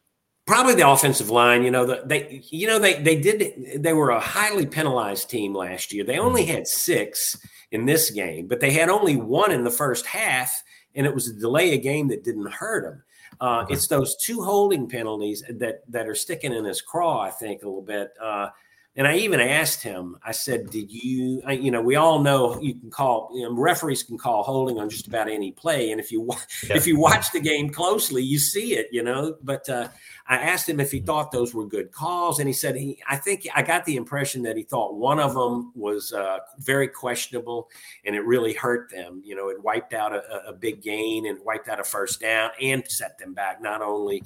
probably 0.48 0.74
the 0.74 0.90
offensive 0.90 1.30
line. 1.30 1.64
You 1.64 1.70
know, 1.70 1.86
the, 1.86 2.02
they 2.04 2.42
you 2.50 2.66
know 2.66 2.80
they 2.80 3.00
they 3.00 3.20
did 3.20 3.84
they 3.84 3.94
were 3.94 4.10
a 4.10 4.20
highly 4.20 4.66
penalized 4.66 5.30
team 5.30 5.54
last 5.54 5.94
year. 5.94 6.04
They 6.04 6.18
only 6.18 6.46
had 6.46 6.66
six 6.66 7.38
in 7.72 7.86
this 7.86 8.10
game, 8.10 8.48
but 8.48 8.60
they 8.60 8.72
had 8.72 8.90
only 8.90 9.16
one 9.16 9.52
in 9.52 9.64
the 9.64 9.70
first 9.70 10.08
half, 10.08 10.64
and 10.96 11.06
it 11.06 11.14
was 11.14 11.28
a 11.28 11.34
delay 11.34 11.74
a 11.74 11.78
game 11.78 12.08
that 12.08 12.24
didn't 12.24 12.52
hurt 12.52 12.84
them. 12.84 13.04
Uh, 13.40 13.62
okay. 13.64 13.76
It's 13.76 13.88
those 13.88 14.16
two 14.16 14.42
holding 14.42 14.90
penalties 14.90 15.44
that 15.48 15.84
that 15.92 16.08
are 16.08 16.16
sticking 16.16 16.54
in 16.54 16.66
his 16.66 16.82
craw, 16.82 17.20
I 17.20 17.30
think, 17.30 17.62
a 17.62 17.68
little 17.68 17.84
bit. 17.84 18.10
Uh, 18.20 18.50
and 18.98 19.08
I 19.08 19.18
even 19.18 19.40
asked 19.40 19.84
him, 19.84 20.18
I 20.24 20.32
said, 20.32 20.72
Did 20.72 20.92
you, 20.92 21.40
I, 21.46 21.54
you 21.54 21.70
know, 21.70 21.82
we 21.84 21.96
all 21.96 22.20
know 22.20 22.60
you 22.60 22.74
can 22.74 22.90
call, 22.90 23.30
you 23.32 23.44
know, 23.44 23.54
referees 23.54 24.02
can 24.02 24.18
call 24.18 24.42
holding 24.42 24.80
on 24.80 24.90
just 24.90 25.08
about 25.08 25.30
any 25.30 25.52
play. 25.52 25.92
And 25.92 26.02
if 26.02 26.12
you, 26.12 26.28
yeah. 26.68 26.76
if 26.76 26.88
you 26.88 27.00
watch 27.00 27.32
the 27.32 27.40
game 27.40 27.70
closely, 27.70 28.24
you 28.24 28.40
see 28.40 28.74
it, 28.74 28.88
you 28.92 29.04
know. 29.04 29.38
But 29.44 29.70
uh, 29.70 29.90
I 30.28 30.38
asked 30.38 30.68
him 30.68 30.80
if 30.80 30.92
he 30.92 31.00
thought 31.00 31.32
those 31.32 31.54
were 31.54 31.68
good 31.68 31.92
calls. 31.92 32.40
And 32.40 32.48
he 32.48 32.54
said, 32.54 32.76
he, 32.76 32.98
I 33.08 33.18
think 33.18 33.48
I 33.54 33.62
got 33.62 33.86
the 33.86 33.98
impression 33.98 34.42
that 34.44 34.58
he 34.58 34.64
thought 34.64 34.96
one 34.96 35.20
of 35.20 35.36
them 35.36 35.72
was 35.76 36.12
uh, 36.12 36.40
very 36.58 36.88
questionable 36.88 37.70
and 38.04 38.16
it 38.16 38.26
really 38.26 38.54
hurt 38.54 38.90
them. 38.90 39.22
You 39.24 39.36
know, 39.36 39.50
it 39.50 39.62
wiped 39.64 39.94
out 39.94 40.12
a, 40.12 40.48
a 40.48 40.54
big 40.54 40.82
gain 40.82 41.28
and 41.28 41.38
wiped 41.46 41.70
out 41.70 41.80
a 41.80 41.84
first 41.84 42.20
down 42.20 42.50
and 42.60 42.84
set 42.90 43.20
them 43.20 43.36
back, 43.36 43.62
not 43.62 43.84
only 43.84 44.24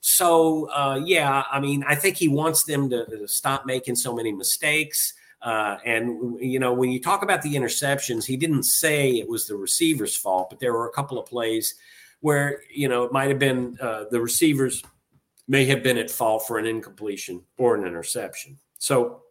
so 0.00 0.68
uh, 0.70 1.00
yeah, 1.04 1.44
I 1.50 1.60
mean, 1.60 1.84
I 1.86 1.94
think 1.94 2.16
he 2.16 2.28
wants 2.28 2.64
them 2.64 2.88
to, 2.90 3.04
to 3.06 3.28
stop 3.28 3.66
making 3.66 3.96
so 3.96 4.14
many 4.14 4.32
mistakes. 4.32 5.14
Uh, 5.42 5.76
and 5.84 6.38
you 6.40 6.58
know, 6.58 6.72
when 6.72 6.90
you 6.90 7.00
talk 7.00 7.22
about 7.22 7.42
the 7.42 7.54
interceptions, 7.54 8.24
he 8.24 8.36
didn't 8.36 8.64
say 8.64 9.12
it 9.12 9.28
was 9.28 9.46
the 9.46 9.56
receiver's 9.56 10.16
fault, 10.16 10.50
but 10.50 10.60
there 10.60 10.72
were 10.72 10.86
a 10.86 10.92
couple 10.92 11.18
of 11.18 11.26
plays 11.26 11.74
where 12.20 12.60
you 12.72 12.88
know 12.88 13.04
it 13.04 13.12
might 13.12 13.28
have 13.28 13.38
been 13.38 13.76
uh, 13.80 14.04
the 14.10 14.20
receivers 14.20 14.82
may 15.48 15.64
have 15.64 15.82
been 15.82 15.98
at 15.98 16.10
fault 16.10 16.46
for 16.46 16.58
an 16.58 16.66
incompletion 16.66 17.42
or 17.58 17.74
an 17.74 17.86
interception. 17.86 18.58
So 18.78 19.22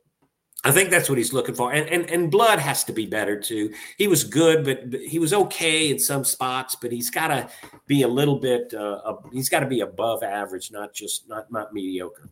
I 0.64 0.72
think 0.72 0.90
that's 0.90 1.08
what 1.08 1.18
he's 1.18 1.32
looking 1.32 1.56
for. 1.56 1.72
And, 1.72 1.88
and 1.88 2.10
and 2.10 2.30
Blood 2.30 2.60
has 2.60 2.84
to 2.86 2.94
be 2.94 3.06
better 3.06 3.40
too. 3.40 3.74
He 3.98 4.08
was 4.08 4.26
good, 4.26 4.66
but, 4.66 4.92
but 4.92 5.02
he 5.02 5.18
was 5.18 5.34
okay 5.34 5.90
in 5.90 6.00
some 6.00 6.26
spots. 6.26 6.76
But 6.76 6.92
he's 6.92 7.10
got 7.10 7.28
to 7.30 7.50
be 7.88 8.02
a 8.02 8.08
little 8.08 8.40
bit. 8.40 8.74
Uh, 8.74 9.16
he's 9.32 9.48
got 9.48 9.62
to 9.62 9.68
be 9.68 9.80
above 9.82 10.22
average, 10.22 10.72
not 10.72 10.94
just 10.94 11.30
not 11.30 11.50
not 11.52 11.74
mediocre. 11.74 12.30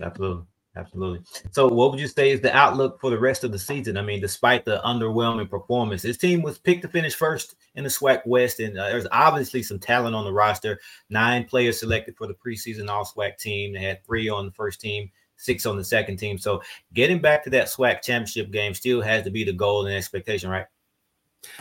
Absolutely. 0.00 0.46
Absolutely. 0.74 1.20
So, 1.50 1.68
what 1.68 1.90
would 1.90 2.00
you 2.00 2.08
say 2.08 2.30
is 2.30 2.40
the 2.40 2.56
outlook 2.56 2.98
for 2.98 3.10
the 3.10 3.18
rest 3.18 3.44
of 3.44 3.52
the 3.52 3.58
season? 3.58 3.98
I 3.98 4.02
mean, 4.02 4.22
despite 4.22 4.64
the 4.64 4.80
underwhelming 4.82 5.50
performance, 5.50 6.00
this 6.00 6.16
team 6.16 6.40
was 6.40 6.58
picked 6.58 6.80
to 6.82 6.88
finish 6.88 7.14
first 7.14 7.56
in 7.74 7.84
the 7.84 7.90
SWAC 7.90 8.22
West, 8.24 8.58
and 8.58 8.78
uh, 8.78 8.88
there's 8.88 9.06
obviously 9.12 9.62
some 9.62 9.78
talent 9.78 10.14
on 10.14 10.24
the 10.24 10.32
roster. 10.32 10.80
Nine 11.10 11.44
players 11.44 11.78
selected 11.78 12.16
for 12.16 12.26
the 12.26 12.34
preseason 12.34 12.88
All 12.88 13.04
SWAC 13.04 13.36
team. 13.36 13.74
They 13.74 13.82
had 13.82 14.02
three 14.06 14.30
on 14.30 14.46
the 14.46 14.52
first 14.52 14.80
team, 14.80 15.10
six 15.42 15.66
on 15.66 15.76
the 15.76 15.84
second 15.84 16.16
team. 16.16 16.38
So, 16.38 16.62
getting 16.94 17.20
back 17.20 17.42
to 17.44 17.50
that 17.50 17.66
SWAC 17.66 18.02
championship 18.02 18.50
game 18.50 18.74
still 18.74 19.00
has 19.00 19.24
to 19.24 19.30
be 19.30 19.44
the 19.44 19.52
goal 19.52 19.86
and 19.86 19.94
expectation, 19.94 20.50
right? 20.50 20.66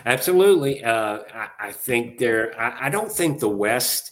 Absolutely. 0.06 0.84
Uh, 0.84 1.20
I, 1.34 1.48
I, 1.60 1.72
think 1.72 2.18
there. 2.18 2.60
I, 2.60 2.88
I, 2.88 2.90
don't 2.90 3.12
think 3.12 3.40
the 3.40 3.50
West 3.50 4.12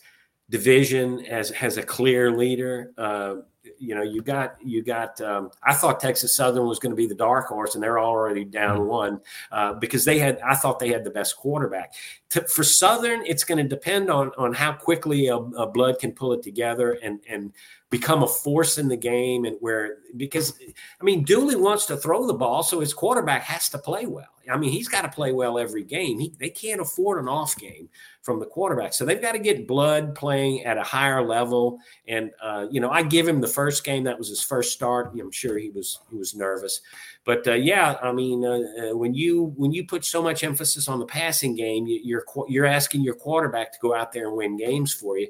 division 0.50 1.24
has 1.26 1.52
has 1.52 1.78
a 1.78 1.84
clear 1.84 2.32
leader. 2.32 2.92
Uh, 2.98 3.36
you 3.78 3.94
know, 3.94 4.02
you 4.02 4.22
got 4.22 4.56
you 4.64 4.82
got. 4.82 5.20
Um, 5.22 5.52
I 5.64 5.74
thought 5.74 6.00
Texas 6.00 6.36
Southern 6.36 6.66
was 6.66 6.80
going 6.80 6.92
to 6.92 6.96
be 6.96 7.08
the 7.08 7.16
dark 7.16 7.48
horse, 7.48 7.76
and 7.76 7.84
they're 7.84 8.00
already 8.00 8.46
down 8.46 8.80
mm-hmm. 8.80 8.88
one 8.88 9.22
uh, 9.52 9.74
because 9.74 10.06
they 10.06 10.18
had. 10.18 10.40
I 10.40 10.56
thought 10.56 10.80
they 10.80 10.90
had 10.90 11.04
the 11.04 11.12
best 11.12 11.38
quarterback. 11.38 11.94
To, 12.32 12.42
for 12.48 12.64
Southern, 12.64 13.24
it's 13.26 13.44
going 13.44 13.58
to 13.58 13.68
depend 13.68 14.10
on 14.10 14.32
on 14.38 14.54
how 14.54 14.74
quickly 14.74 15.28
a, 15.28 15.36
a 15.36 15.68
Blood 15.68 16.00
can 16.00 16.14
pull 16.14 16.34
it 16.34 16.42
together 16.42 16.98
and 17.04 17.20
and 17.30 17.54
become 17.90 18.22
a 18.22 18.28
force 18.28 18.78
in 18.78 18.88
the 18.88 18.98
game 18.98 19.46
and 19.46 19.58
where 19.62 19.98
because 20.18 20.60
I 21.00 21.04
mean 21.04 21.24
Dooley 21.24 21.56
wants 21.56 21.86
to 21.88 21.98
throw 21.98 22.28
the 22.28 22.34
ball, 22.34 22.64
so 22.64 22.80
his 22.80 22.94
quarterback 22.94 23.44
has 23.44 23.70
to 23.70 23.78
play 23.78 24.06
well. 24.06 24.28
I 24.50 24.58
mean, 24.58 24.72
he's 24.72 24.88
got 24.88 25.02
to 25.04 25.10
play 25.10 25.32
well 25.32 25.60
every 25.60 25.84
game. 25.84 26.20
He, 26.20 26.34
they 26.40 26.50
can't 26.50 26.82
afford 26.82 27.22
an 27.22 27.28
off 27.28 27.56
game 27.56 27.88
from 28.22 28.40
the 28.40 28.46
quarterback, 28.46 28.94
so 28.94 29.06
they've 29.06 29.22
got 29.22 29.34
to 29.34 29.40
get 29.40 29.68
Blood 29.68 30.16
playing 30.16 30.64
at 30.66 30.78
a 30.78 30.84
higher 30.84 31.26
level. 31.26 31.80
And 32.08 32.32
uh, 32.42 32.68
you 32.70 32.80
know, 32.80 32.90
I 32.90 33.04
give 33.04 33.28
him 33.28 33.42
the 33.42 33.48
first 33.48 33.84
game 33.84 34.04
that 34.04 34.18
was 34.18 34.30
his 34.30 34.42
first 34.42 34.74
start. 34.74 35.12
I'm 35.20 35.32
sure 35.32 35.58
he 35.58 35.70
was 35.70 36.00
he 36.10 36.18
was 36.18 36.36
nervous, 36.36 36.82
but 37.30 37.48
uh, 37.48 37.54
yeah, 37.54 37.96
I 38.02 38.12
mean, 38.12 38.44
uh, 38.44 38.50
uh 38.58 38.98
when 38.98 39.14
you 39.14 39.54
when 39.56 39.72
you 39.72 39.86
put 39.86 40.04
so 40.04 40.20
much 40.20 40.44
emphasis 40.44 40.88
on 40.88 40.98
the 40.98 41.06
passing 41.06 41.54
game, 41.54 41.86
you, 41.86 42.00
you're 42.04 42.26
you're 42.48 42.66
asking 42.66 43.04
your 43.04 43.14
quarterback 43.14 43.72
to 43.72 43.78
go 43.80 43.94
out 43.94 44.12
there 44.12 44.30
and 44.30 44.36
win 44.36 44.58
games 44.58 44.92
for 44.92 45.16
you. 45.16 45.28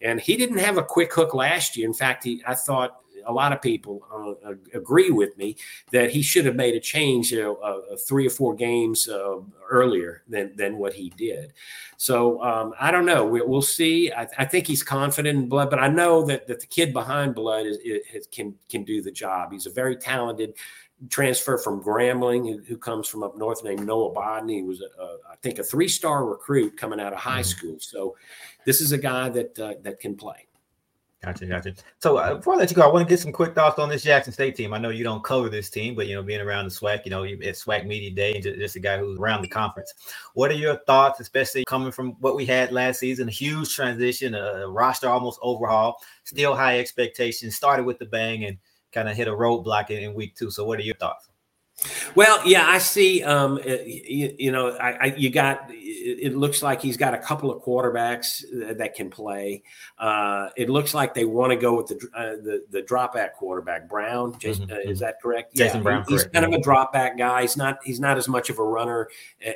And 0.00 0.18
he 0.18 0.38
didn't 0.38 0.60
have 0.60 0.78
a 0.78 0.82
quick 0.82 1.12
hook 1.12 1.34
last 1.34 1.76
year. 1.76 1.86
In 1.86 1.92
fact, 1.92 2.24
he, 2.24 2.42
I 2.46 2.54
thought 2.54 3.02
a 3.26 3.32
lot 3.32 3.52
of 3.52 3.60
people 3.60 4.00
uh, 4.46 4.52
agree 4.72 5.10
with 5.10 5.36
me 5.36 5.56
that 5.92 6.10
he 6.10 6.22
should 6.22 6.46
have 6.46 6.54
made 6.54 6.74
a 6.74 6.80
change 6.80 7.34
uh, 7.34 7.52
uh, 7.52 7.80
three 8.08 8.26
or 8.26 8.30
four 8.30 8.54
games 8.54 9.06
uh, 9.08 9.36
earlier 9.68 10.22
than, 10.28 10.56
than 10.56 10.78
what 10.78 10.94
he 10.94 11.10
did. 11.10 11.52
So 11.96 12.42
um, 12.42 12.72
I 12.80 12.90
don't 12.90 13.04
know. 13.04 13.26
We, 13.26 13.42
will 13.42 13.62
see. 13.62 14.12
I, 14.12 14.26
I, 14.38 14.44
think 14.44 14.66
he's 14.66 14.82
confident 14.82 15.38
in 15.38 15.48
Blood, 15.48 15.70
but 15.70 15.80
I 15.80 15.88
know 15.88 16.24
that, 16.26 16.46
that 16.46 16.60
the 16.60 16.66
kid 16.66 16.92
behind 16.92 17.34
Blood 17.34 17.66
is, 17.66 17.78
is, 17.78 18.26
can 18.28 18.54
can 18.68 18.84
do 18.84 19.02
the 19.02 19.10
job. 19.10 19.52
He's 19.52 19.66
a 19.66 19.70
very 19.70 19.96
talented 19.96 20.54
transfer 21.10 21.58
from 21.58 21.82
Grambling, 21.82 22.48
who, 22.48 22.62
who, 22.64 22.76
comes 22.76 23.06
from 23.06 23.22
up 23.22 23.36
north, 23.36 23.62
named 23.62 23.86
Noah 23.86 24.12
Bodden. 24.12 24.48
He 24.48 24.62
was, 24.62 24.80
a, 24.80 25.02
a, 25.02 25.16
I 25.32 25.36
think, 25.42 25.58
a 25.58 25.64
three-star 25.64 26.24
recruit 26.24 26.76
coming 26.76 27.00
out 27.00 27.12
of 27.12 27.18
high 27.18 27.40
mm-hmm. 27.40 27.42
school. 27.42 27.76
So 27.78 28.16
this 28.64 28.80
is 28.80 28.92
a 28.92 28.98
guy 28.98 29.28
that 29.30 29.58
uh, 29.58 29.74
that 29.82 30.00
can 30.00 30.16
play. 30.16 30.46
Gotcha, 31.26 31.46
gotcha. 31.46 31.74
So 31.98 32.18
uh, 32.18 32.34
before 32.34 32.54
I 32.54 32.56
let 32.58 32.70
you 32.70 32.76
go, 32.76 32.82
I 32.82 32.92
want 32.92 33.06
to 33.06 33.12
get 33.12 33.18
some 33.18 33.32
quick 33.32 33.54
thoughts 33.54 33.78
on 33.78 33.88
this 33.88 34.04
Jackson 34.04 34.32
State 34.32 34.54
team. 34.54 34.72
I 34.72 34.78
know 34.78 34.90
you 34.90 35.02
don't 35.02 35.24
cover 35.24 35.48
this 35.48 35.70
team, 35.70 35.94
but 35.96 36.06
you 36.06 36.14
know, 36.14 36.22
being 36.22 36.40
around 36.40 36.66
the 36.66 36.70
SWAC, 36.70 37.04
you 37.04 37.10
know, 37.10 37.24
it's 37.24 37.64
SWAC 37.64 37.84
Media 37.86 38.10
Day, 38.10 38.34
and 38.34 38.42
just, 38.42 38.58
just 38.58 38.76
a 38.76 38.80
guy 38.80 38.98
who's 38.98 39.18
around 39.18 39.42
the 39.42 39.48
conference. 39.48 39.92
What 40.34 40.50
are 40.50 40.54
your 40.54 40.76
thoughts, 40.86 41.18
especially 41.18 41.64
coming 41.64 41.90
from 41.90 42.12
what 42.20 42.36
we 42.36 42.46
had 42.46 42.70
last 42.70 43.00
season? 43.00 43.28
A 43.28 43.32
huge 43.32 43.74
transition, 43.74 44.34
a 44.34 44.68
roster 44.68 45.08
almost 45.08 45.40
overhaul, 45.42 46.00
still 46.22 46.54
high 46.54 46.78
expectations. 46.78 47.56
Started 47.56 47.86
with 47.86 47.98
the 47.98 48.06
bang 48.06 48.44
and 48.44 48.58
kind 48.96 49.10
of 49.10 49.16
hit 49.16 49.28
a 49.28 49.30
roadblock 49.32 49.90
in, 49.90 50.02
in 50.02 50.14
week 50.14 50.34
two. 50.34 50.50
So, 50.50 50.64
what 50.64 50.78
are 50.78 50.82
your 50.82 50.96
thoughts? 50.96 51.28
Well, 52.14 52.40
yeah, 52.46 52.66
I 52.66 52.78
see. 52.78 53.22
Um, 53.22 53.60
you, 53.64 54.34
you 54.38 54.52
know, 54.52 54.70
I, 54.70 54.92
I, 54.92 55.04
you 55.16 55.30
got. 55.30 55.66
It 55.70 56.36
looks 56.36 56.62
like 56.62 56.80
he's 56.80 56.96
got 56.96 57.14
a 57.14 57.18
couple 57.18 57.50
of 57.50 57.62
quarterbacks 57.62 58.44
that 58.78 58.94
can 58.94 59.10
play. 59.10 59.62
Uh, 59.98 60.48
it 60.56 60.70
looks 60.70 60.94
like 60.94 61.14
they 61.14 61.24
want 61.24 61.50
to 61.50 61.56
go 61.56 61.76
with 61.76 61.88
the 61.88 62.08
uh, 62.14 62.36
the, 62.42 62.64
the 62.70 62.82
drop 62.82 63.14
back 63.14 63.36
quarterback 63.36 63.88
Brown. 63.88 64.38
Jason, 64.38 64.68
mm-hmm. 64.68 64.88
uh, 64.88 64.90
is 64.90 65.00
that 65.00 65.20
correct? 65.20 65.54
Jason 65.54 65.78
yeah, 65.78 65.82
Brown. 65.82 66.04
He's 66.08 66.22
correct. 66.22 66.34
kind 66.34 66.46
of 66.46 66.52
a 66.52 66.62
drop 66.62 66.92
back 66.92 67.18
guy. 67.18 67.42
He's 67.42 67.56
not. 67.56 67.78
He's 67.84 68.00
not 68.00 68.16
as 68.16 68.28
much 68.28 68.48
of 68.48 68.58
a 68.58 68.64
runner 68.64 69.08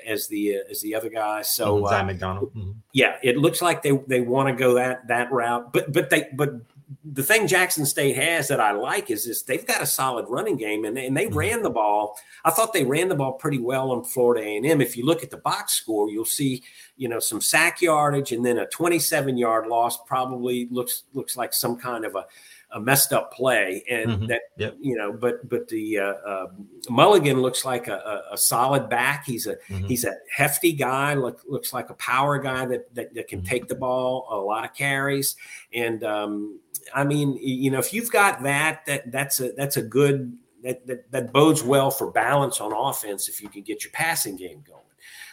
as 0.06 0.26
the 0.26 0.56
uh, 0.56 0.70
as 0.70 0.82
the 0.82 0.94
other 0.94 1.08
guys. 1.08 1.54
So 1.54 1.80
mm-hmm. 1.80 2.06
McDonald. 2.06 2.54
Mm-hmm. 2.54 2.72
Yeah, 2.92 3.16
it 3.22 3.38
looks 3.38 3.62
like 3.62 3.82
they 3.82 3.92
they 4.06 4.20
want 4.20 4.48
to 4.48 4.54
go 4.54 4.74
that 4.74 5.08
that 5.08 5.32
route. 5.32 5.72
But 5.72 5.92
but 5.92 6.10
they 6.10 6.28
but 6.34 6.60
the 7.04 7.22
thing 7.22 7.46
Jackson 7.46 7.86
State 7.86 8.16
has 8.16 8.48
that 8.48 8.60
I 8.60 8.72
like 8.72 9.10
is 9.10 9.26
this 9.26 9.42
they've 9.42 9.66
got 9.66 9.80
a 9.80 9.86
solid 9.86 10.26
running 10.28 10.56
game 10.56 10.84
and 10.84 10.96
they, 10.96 11.06
and 11.06 11.16
they 11.16 11.26
mm-hmm. 11.26 11.36
ran 11.36 11.62
the 11.62 11.70
ball. 11.70 12.09
I 12.44 12.50
thought 12.50 12.72
they 12.72 12.84
ran 12.84 13.08
the 13.08 13.14
ball 13.14 13.32
pretty 13.32 13.58
well 13.58 13.90
on 13.92 14.04
Florida 14.04 14.44
A&M. 14.44 14.80
If 14.80 14.96
you 14.96 15.04
look 15.04 15.22
at 15.22 15.30
the 15.30 15.38
box 15.38 15.74
score, 15.74 16.10
you'll 16.10 16.24
see, 16.24 16.62
you 16.96 17.08
know, 17.08 17.18
some 17.18 17.40
sack 17.40 17.82
yardage 17.82 18.32
and 18.32 18.44
then 18.44 18.58
a 18.58 18.66
27 18.66 19.36
yard 19.36 19.66
loss 19.66 19.98
probably 20.06 20.68
looks 20.70 21.04
looks 21.12 21.36
like 21.36 21.52
some 21.52 21.76
kind 21.76 22.04
of 22.04 22.14
a 22.14 22.26
a 22.72 22.80
messed 22.80 23.12
up 23.12 23.32
play, 23.32 23.84
and 23.90 24.10
mm-hmm. 24.10 24.26
that 24.26 24.42
yep. 24.56 24.76
you 24.80 24.96
know, 24.96 25.12
but 25.12 25.48
but 25.48 25.66
the 25.68 25.98
uh, 25.98 26.12
uh, 26.12 26.46
Mulligan 26.88 27.42
looks 27.42 27.64
like 27.64 27.88
a, 27.88 27.94
a, 27.94 28.34
a, 28.34 28.38
solid 28.38 28.88
back. 28.88 29.24
He's 29.26 29.46
a 29.46 29.56
mm-hmm. 29.56 29.86
he's 29.86 30.04
a 30.04 30.14
hefty 30.32 30.72
guy. 30.72 31.14
Look, 31.14 31.42
looks 31.48 31.72
like 31.72 31.90
a 31.90 31.94
power 31.94 32.38
guy 32.38 32.66
that 32.66 32.94
that, 32.94 33.14
that 33.14 33.28
can 33.28 33.40
mm-hmm. 33.40 33.48
take 33.48 33.68
the 33.68 33.74
ball 33.74 34.28
a 34.30 34.36
lot 34.36 34.64
of 34.64 34.74
carries. 34.74 35.34
And 35.72 36.04
um, 36.04 36.60
I 36.94 37.04
mean, 37.04 37.38
you 37.40 37.70
know, 37.70 37.80
if 37.80 37.92
you've 37.92 38.12
got 38.12 38.42
that, 38.44 38.86
that 38.86 39.10
that's 39.10 39.40
a 39.40 39.52
that's 39.52 39.76
a 39.76 39.82
good 39.82 40.36
that, 40.62 40.86
that 40.86 41.10
that 41.10 41.32
bodes 41.32 41.62
well 41.62 41.90
for 41.90 42.10
balance 42.10 42.60
on 42.60 42.72
offense 42.72 43.28
if 43.28 43.42
you 43.42 43.48
can 43.48 43.62
get 43.62 43.84
your 43.84 43.92
passing 43.92 44.36
game 44.36 44.62
going. 44.66 44.80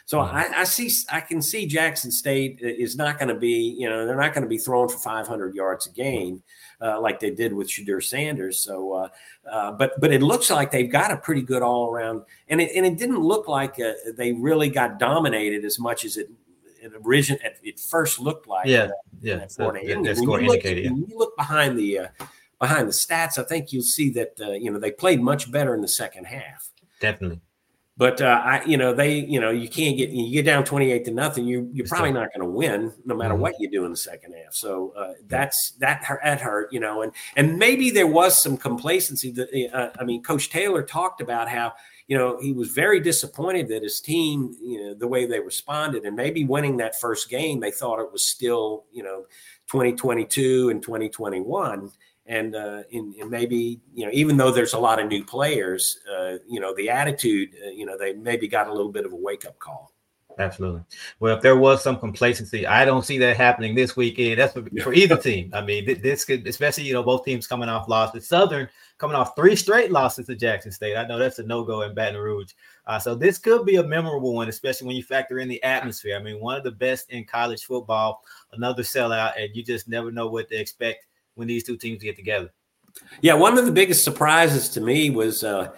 So 0.07 0.19
mm-hmm. 0.19 0.37
I, 0.37 0.61
I, 0.61 0.63
see, 0.63 0.89
I 1.11 1.19
can 1.19 1.41
see 1.41 1.65
Jackson 1.65 2.11
State 2.11 2.59
is 2.61 2.95
not 2.95 3.19
going 3.19 3.27
to 3.27 3.35
be, 3.35 3.75
you 3.77 3.89
know, 3.89 4.05
they're 4.05 4.15
not 4.15 4.33
going 4.33 4.43
to 4.43 4.49
be 4.49 4.57
throwing 4.57 4.87
for 4.87 4.97
500 4.97 5.53
yards 5.53 5.85
a 5.85 5.89
game 5.89 6.41
uh, 6.81 6.99
like 7.01 7.19
they 7.19 7.29
did 7.29 7.51
with 7.51 7.67
Shedeur 7.67 8.01
Sanders. 8.01 8.57
So, 8.59 8.93
uh, 8.93 9.09
uh, 9.51 9.71
but 9.73 9.99
but 9.99 10.13
it 10.13 10.21
looks 10.21 10.49
like 10.49 10.71
they've 10.71 10.89
got 10.89 11.11
a 11.11 11.17
pretty 11.17 11.41
good 11.41 11.61
all 11.61 11.89
around, 11.89 12.23
and 12.47 12.61
it 12.61 12.71
and 12.75 12.85
it 12.85 12.97
didn't 12.97 13.19
look 13.19 13.47
like 13.47 13.79
uh, 13.79 13.93
they 14.15 14.31
really 14.33 14.69
got 14.69 14.99
dominated 14.99 15.65
as 15.65 15.79
much 15.79 16.05
as 16.05 16.17
it. 16.17 16.29
It 16.79 16.93
origin 17.03 17.39
it 17.41 17.79
first 17.79 18.19
looked 18.19 18.47
like 18.47 18.67
yeah 18.67 18.89
yeah 19.19 19.37
that, 19.37 19.49
that, 19.57 20.03
that 20.03 20.17
score 20.17 20.39
you 20.39 20.53
indicated. 20.53 20.83
Look, 20.85 20.93
when 20.93 21.09
you 21.09 21.17
look 21.17 21.35
behind 21.35 21.77
the 21.77 21.99
uh, 21.99 22.07
behind 22.59 22.87
the 22.87 22.93
stats, 22.93 23.37
I 23.37 23.43
think 23.43 23.71
you'll 23.71 23.83
see 23.83 24.09
that 24.11 24.33
uh, 24.41 24.51
you 24.51 24.71
know 24.71 24.79
they 24.79 24.91
played 24.91 25.21
much 25.21 25.51
better 25.51 25.73
in 25.73 25.81
the 25.81 25.87
second 25.87 26.25
half. 26.25 26.69
Definitely. 26.99 27.41
But 27.97 28.21
uh, 28.21 28.41
I, 28.43 28.63
you 28.63 28.77
know, 28.77 28.93
they, 28.93 29.17
you 29.17 29.39
know, 29.39 29.49
you 29.49 29.67
can't 29.67 29.97
get 29.97 30.11
you 30.11 30.31
get 30.31 30.45
down 30.45 30.63
twenty 30.63 30.91
eight 30.91 31.03
to 31.05 31.11
nothing. 31.11 31.47
You 31.47 31.67
you're 31.73 31.87
probably 31.87 32.11
not 32.11 32.29
going 32.31 32.47
to 32.47 32.53
win 32.53 32.93
no 33.05 33.15
matter 33.15 33.33
mm-hmm. 33.33 33.41
what 33.41 33.55
you 33.59 33.71
do 33.71 33.85
in 33.85 33.91
the 33.91 33.97
second 33.97 34.33
half. 34.33 34.53
So 34.53 34.93
uh, 34.95 35.13
that's 35.25 35.71
that 35.79 36.05
that 36.23 36.39
hurt, 36.39 36.71
you 36.71 36.79
know, 36.79 37.01
and 37.01 37.11
and 37.35 37.57
maybe 37.57 37.89
there 37.89 38.05
was 38.05 38.39
some 38.39 38.55
complacency. 38.55 39.31
That 39.31 39.49
uh, 39.73 39.89
I 39.99 40.03
mean, 40.03 40.21
Coach 40.21 40.51
Taylor 40.51 40.83
talked 40.83 41.21
about 41.21 41.49
how 41.49 41.73
you 42.05 42.15
know 42.15 42.39
he 42.39 42.53
was 42.53 42.69
very 42.69 42.99
disappointed 42.99 43.67
that 43.69 43.81
his 43.81 43.99
team, 43.99 44.55
you 44.61 44.79
know, 44.79 44.93
the 44.93 45.07
way 45.07 45.25
they 45.25 45.39
responded, 45.39 46.05
and 46.05 46.15
maybe 46.15 46.45
winning 46.45 46.77
that 46.77 46.99
first 46.99 47.31
game, 47.31 47.61
they 47.61 47.71
thought 47.71 47.99
it 47.99 48.11
was 48.11 48.27
still, 48.27 48.85
you 48.91 49.01
know, 49.01 49.25
2022 49.71 50.69
and 50.69 50.83
2021 50.83 51.91
and 52.27 52.55
uh, 52.55 52.83
and, 52.91 53.15
and, 53.15 53.29
maybe 53.29 53.79
you 53.93 54.05
know 54.05 54.11
even 54.13 54.37
though 54.37 54.51
there's 54.51 54.73
a 54.73 54.79
lot 54.79 54.99
of 54.99 55.07
new 55.07 55.23
players, 55.23 55.99
uh, 56.11 56.35
you 56.47 56.59
know 56.59 56.75
the 56.75 56.89
attitude, 56.89 57.49
uh, 57.65 57.69
you 57.69 57.85
know 57.85 57.97
they 57.97 58.13
maybe 58.13 58.47
got 58.47 58.67
a 58.67 58.73
little 58.73 58.91
bit 58.91 59.05
of 59.05 59.13
a 59.13 59.15
wake 59.15 59.45
up 59.45 59.57
call. 59.59 59.93
Absolutely. 60.39 60.83
Well, 61.19 61.35
if 61.35 61.41
there 61.41 61.55
was 61.55 61.81
some 61.81 61.97
complacency, 61.97 62.67
I 62.67 62.85
don't 62.85 63.03
see 63.03 63.17
that 63.17 63.37
happening 63.37 63.73
this 63.73 63.95
weekend. 63.95 64.39
That's 64.39 64.53
for, 64.53 64.63
for 64.83 64.93
either 64.93 65.17
team. 65.17 65.49
I 65.51 65.61
mean, 65.61 65.99
this 66.03 66.25
could, 66.25 66.45
especially 66.45 66.83
you 66.83 66.93
know, 66.93 67.01
both 67.01 67.25
teams 67.25 67.47
coming 67.47 67.69
off 67.69 67.89
losses. 67.89 68.27
Southern 68.27 68.69
coming 68.99 69.15
off 69.15 69.35
three 69.35 69.55
straight 69.55 69.91
losses 69.91 70.27
to 70.27 70.35
Jackson 70.35 70.71
State. 70.71 70.95
I 70.95 71.07
know 71.07 71.17
that's 71.17 71.39
a 71.39 71.43
no 71.43 71.63
go 71.63 71.81
in 71.81 71.95
Baton 71.95 72.21
Rouge. 72.21 72.51
Uh, 72.85 72.99
so 72.99 73.15
this 73.15 73.39
could 73.39 73.65
be 73.65 73.77
a 73.77 73.83
memorable 73.83 74.35
one, 74.35 74.47
especially 74.47 74.85
when 74.85 74.95
you 74.95 75.03
factor 75.03 75.39
in 75.39 75.47
the 75.47 75.61
atmosphere. 75.63 76.15
I 76.15 76.21
mean, 76.21 76.39
one 76.39 76.57
of 76.57 76.63
the 76.63 76.71
best 76.71 77.09
in 77.09 77.25
college 77.25 77.65
football. 77.65 78.21
Another 78.51 78.83
sellout, 78.83 79.41
and 79.41 79.55
you 79.55 79.63
just 79.63 79.87
never 79.87 80.11
know 80.11 80.27
what 80.27 80.49
to 80.49 80.55
expect 80.55 81.07
when 81.37 81.47
these 81.47 81.63
two 81.63 81.77
teams 81.77 82.03
get 82.03 82.15
together. 82.15 82.51
Yeah, 83.21 83.35
one 83.35 83.57
of 83.57 83.65
the 83.65 83.71
biggest 83.71 84.03
surprises 84.03 84.69
to 84.69 84.81
me 84.81 85.09
was 85.09 85.43
uh, 85.43 85.69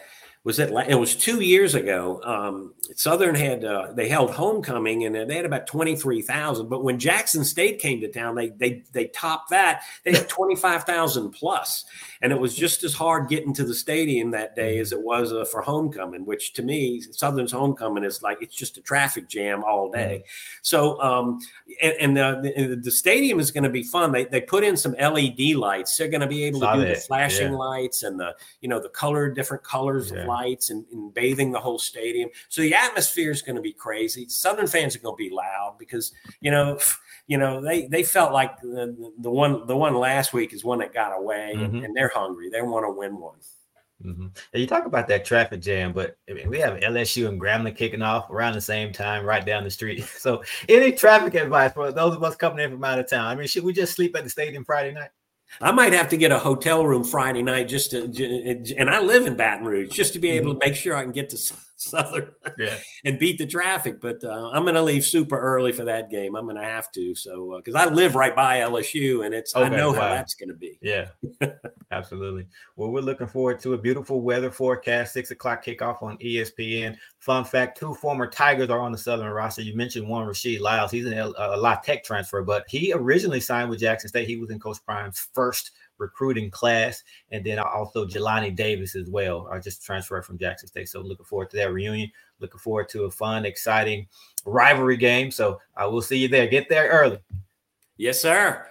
was 0.49 0.57
it 0.57 0.71
it 0.87 0.95
was 0.95 1.15
two 1.15 1.41
years 1.41 1.75
ago 1.75 2.19
um, 2.23 2.73
southern 2.95 3.35
had 3.35 3.63
uh, 3.63 3.91
they 3.93 4.09
held 4.09 4.31
homecoming 4.31 5.05
and 5.05 5.29
they 5.29 5.35
had 5.35 5.45
about 5.45 5.67
23000 5.67 6.67
but 6.67 6.83
when 6.83 6.97
jackson 6.97 7.43
state 7.43 7.77
came 7.77 8.01
to 8.01 8.11
town 8.11 8.33
they 8.33 8.49
they 8.49 8.83
they 8.91 9.05
topped 9.09 9.51
that 9.51 9.83
they 10.03 10.11
had 10.11 10.27
25000 10.27 11.29
plus 11.29 11.85
and 12.21 12.33
it 12.33 12.39
was 12.39 12.55
just 12.55 12.83
as 12.83 12.95
hard 12.95 13.29
getting 13.29 13.53
to 13.53 13.63
the 13.63 13.75
stadium 13.75 14.31
that 14.31 14.55
day 14.55 14.79
as 14.79 14.91
it 14.91 14.99
was 14.99 15.31
uh, 15.31 15.45
for 15.45 15.61
homecoming 15.61 16.25
which 16.25 16.53
to 16.53 16.63
me 16.63 16.99
southern's 17.11 17.51
homecoming 17.51 18.03
is 18.03 18.23
like 18.23 18.41
it's 18.41 18.55
just 18.55 18.75
a 18.77 18.81
traffic 18.81 19.29
jam 19.29 19.63
all 19.63 19.91
day 19.91 20.23
mm-hmm. 20.23 20.59
so 20.63 20.99
um, 20.99 21.39
and, 21.79 22.17
and 22.17 22.17
the, 22.17 22.79
the, 22.81 22.89
stadium 22.89 23.39
is 23.39 23.51
going 23.51 23.63
to 23.63 23.69
be 23.69 23.83
fun 23.83 24.11
they, 24.11 24.25
they 24.25 24.41
put 24.41 24.63
in 24.63 24.75
some 24.75 24.95
led 24.99 25.39
lights 25.55 25.95
they're 25.95 26.07
going 26.07 26.21
to 26.21 26.27
be 26.27 26.43
able 26.43 26.59
to 26.59 26.73
do 26.73 26.81
it. 26.81 26.95
the 26.95 27.01
flashing 27.01 27.51
yeah. 27.51 27.57
lights 27.57 28.01
and 28.01 28.19
the 28.19 28.35
you 28.61 28.67
know 28.67 28.81
the 28.81 28.89
color 28.89 29.29
different 29.29 29.63
colors 29.63 30.09
yeah. 30.11 30.21
of 30.21 30.27
lights 30.27 30.38
and, 30.69 30.85
and, 30.91 31.13
bathing 31.13 31.51
the 31.51 31.59
whole 31.59 31.79
stadium. 31.79 32.29
So 32.49 32.61
the 32.61 32.73
atmosphere 32.73 33.31
is 33.31 33.41
going 33.41 33.55
to 33.55 33.61
be 33.61 33.73
crazy. 33.73 34.27
Southern 34.29 34.67
fans 34.67 34.95
are 34.95 34.99
going 34.99 35.15
to 35.15 35.29
be 35.29 35.33
loud 35.33 35.75
because 35.77 36.11
you 36.41 36.51
know, 36.51 36.79
you 37.27 37.37
know 37.37 37.61
they 37.61 37.87
they 37.87 38.03
felt 38.03 38.33
like 38.33 38.59
the, 38.61 39.11
the 39.19 39.29
one 39.29 39.65
the 39.67 39.77
one 39.77 39.95
last 39.95 40.33
week 40.33 40.53
is 40.53 40.63
one 40.63 40.79
that 40.79 40.93
got 40.93 41.17
away, 41.17 41.53
mm-hmm. 41.55 41.63
and, 41.63 41.85
and, 41.85 41.95
they're 41.95 42.11
hungry. 42.13 42.49
They 42.49 42.61
want 42.61 42.85
to 42.85 42.91
win 42.91 43.17
one. 43.17 43.39
Mm-hmm. 44.05 44.27
you 44.53 44.65
talk 44.65 44.85
about 44.85 45.09
that 45.09 45.25
traffic 45.25 45.59
jam, 45.59 45.91
but 45.91 46.15
I 46.29 46.33
mean, 46.33 46.47
we 46.49 46.57
have 46.59 46.79
LSU 46.79 47.27
and 47.27 47.39
Grambling 47.39 47.75
kicking 47.75 48.01
off 48.01 48.29
around 48.29 48.53
the 48.53 48.61
same 48.61 48.93
time, 48.93 49.25
right 49.25 49.45
down 49.45 49.65
the 49.65 49.71
street. 49.71 50.05
So, 50.19 50.41
any 50.69 50.93
traffic 50.93 51.35
advice 51.35 51.73
for 51.73 51.91
those 51.91 52.15
of 52.15 52.23
us 52.23 52.37
coming 52.37 52.63
in 52.63 52.71
from 52.71 52.83
out 52.83 52.99
of 52.99 53.09
town? 53.09 53.27
I 53.27 53.35
mean, 53.35 53.47
should 53.47 53.65
we 53.65 53.73
just 53.73 53.93
sleep 53.93 54.15
at 54.15 54.23
the 54.23 54.29
stadium 54.29 54.63
Friday 54.63 54.93
night? 54.93 55.09
I 55.61 55.71
might 55.71 55.93
have 55.93 56.09
to 56.09 56.17
get 56.17 56.31
a 56.31 56.39
hotel 56.39 56.85
room 56.85 57.03
Friday 57.03 57.41
night 57.41 57.67
just 57.67 57.91
to, 57.91 58.03
and 58.77 58.89
I 58.89 59.01
live 59.01 59.25
in 59.25 59.35
Baton 59.35 59.65
Rouge 59.65 59.89
just 59.89 60.13
to 60.13 60.19
be 60.19 60.29
able 60.31 60.53
to 60.53 60.59
mm-hmm. 60.59 60.69
make 60.69 60.75
sure 60.75 60.95
I 60.95 61.03
can 61.03 61.11
get 61.11 61.29
to 61.29 61.37
Southern 61.79 62.31
yeah. 62.57 62.75
and 63.05 63.17
beat 63.17 63.37
the 63.37 63.45
traffic. 63.45 63.99
But 64.01 64.23
uh, 64.23 64.51
I'm 64.53 64.63
going 64.63 64.75
to 64.75 64.81
leave 64.81 65.05
super 65.05 65.39
early 65.39 65.71
for 65.71 65.85
that 65.85 66.09
game. 66.09 66.35
I'm 66.35 66.45
going 66.45 66.57
to 66.57 66.63
have 66.63 66.91
to. 66.93 67.15
So, 67.15 67.55
because 67.57 67.75
uh, 67.75 67.79
I 67.79 67.85
live 67.85 68.15
right 68.15 68.35
by 68.35 68.59
LSU 68.59 69.25
and 69.25 69.33
it's, 69.33 69.55
okay, 69.55 69.65
I 69.65 69.69
know 69.69 69.91
wow. 69.91 70.01
how 70.01 70.09
that's 70.09 70.35
going 70.35 70.49
to 70.49 70.55
be. 70.55 70.77
Yeah, 70.81 71.07
absolutely. 71.91 72.47
Well, 72.75 72.91
we're 72.91 73.01
looking 73.01 73.27
forward 73.27 73.59
to 73.61 73.73
a 73.73 73.77
beautiful 73.77 74.21
weather 74.21 74.51
forecast, 74.51 75.13
six 75.13 75.31
o'clock 75.31 75.63
kickoff 75.63 76.01
on 76.01 76.17
ESPN. 76.17 76.97
Fun 77.19 77.43
fact 77.43 77.77
two 77.77 77.93
former 77.93 78.27
Tigers 78.27 78.69
are 78.69 78.79
on 78.79 78.91
the 78.91 78.97
Southern 78.97 79.31
roster. 79.31 79.61
You 79.61 79.75
mentioned 79.75 80.07
one, 80.07 80.27
Rasheed 80.27 80.59
Lyles. 80.59 80.91
He's 80.91 81.05
a, 81.05 81.33
a 81.37 81.57
La 81.57 81.75
Tech 81.75 82.03
transfer, 82.03 82.41
but 82.41 82.65
he 82.67 82.93
originally 82.93 83.39
signed 83.39 83.69
with 83.69 83.79
Jackson 83.79 84.09
State. 84.09 84.27
He 84.27 84.37
was 84.37 84.49
in 84.49 84.59
Coach 84.59 84.77
Prime's 84.85 85.29
first 85.33 85.71
recruiting 85.99 86.49
class, 86.49 87.03
and 87.31 87.45
then 87.45 87.59
also 87.59 88.05
Jelani 88.05 88.55
Davis 88.55 88.95
as 88.95 89.09
well. 89.09 89.47
I 89.51 89.59
just 89.59 89.83
transferred 89.83 90.25
from 90.25 90.37
Jackson 90.37 90.67
State, 90.67 90.89
so 90.89 91.01
looking 91.01 91.25
forward 91.25 91.49
to 91.51 91.57
that 91.57 91.73
reunion. 91.73 92.11
Looking 92.39 92.59
forward 92.59 92.89
to 92.89 93.03
a 93.03 93.11
fun, 93.11 93.45
exciting 93.45 94.07
rivalry 94.45 94.97
game. 94.97 95.29
So 95.29 95.59
I 95.75 95.85
will 95.85 96.01
see 96.01 96.17
you 96.17 96.29
there. 96.29 96.47
Get 96.47 96.69
there 96.69 96.87
early. 96.87 97.19
Yes, 97.97 98.21
sir. 98.21 98.65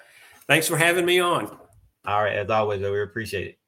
Thanks 0.47 0.67
for 0.67 0.79
having 0.79 1.05
me 1.05 1.21
on. 1.21 1.55
All 2.09 2.23
right, 2.23 2.37
as 2.37 2.49
always, 2.49 2.81
we 2.81 3.03
appreciate 3.03 3.49
it. 3.49 3.59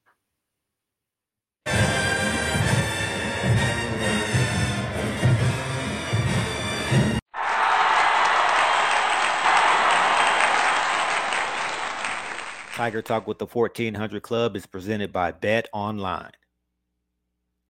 Tiger 12.72 13.02
Talk 13.02 13.26
with 13.26 13.36
the 13.38 13.44
1400 13.44 14.22
Klub 14.22 14.56
is 14.56 14.64
presented 14.64 15.12
by 15.12 15.32
Bet 15.32 15.68
Online. 15.74 16.30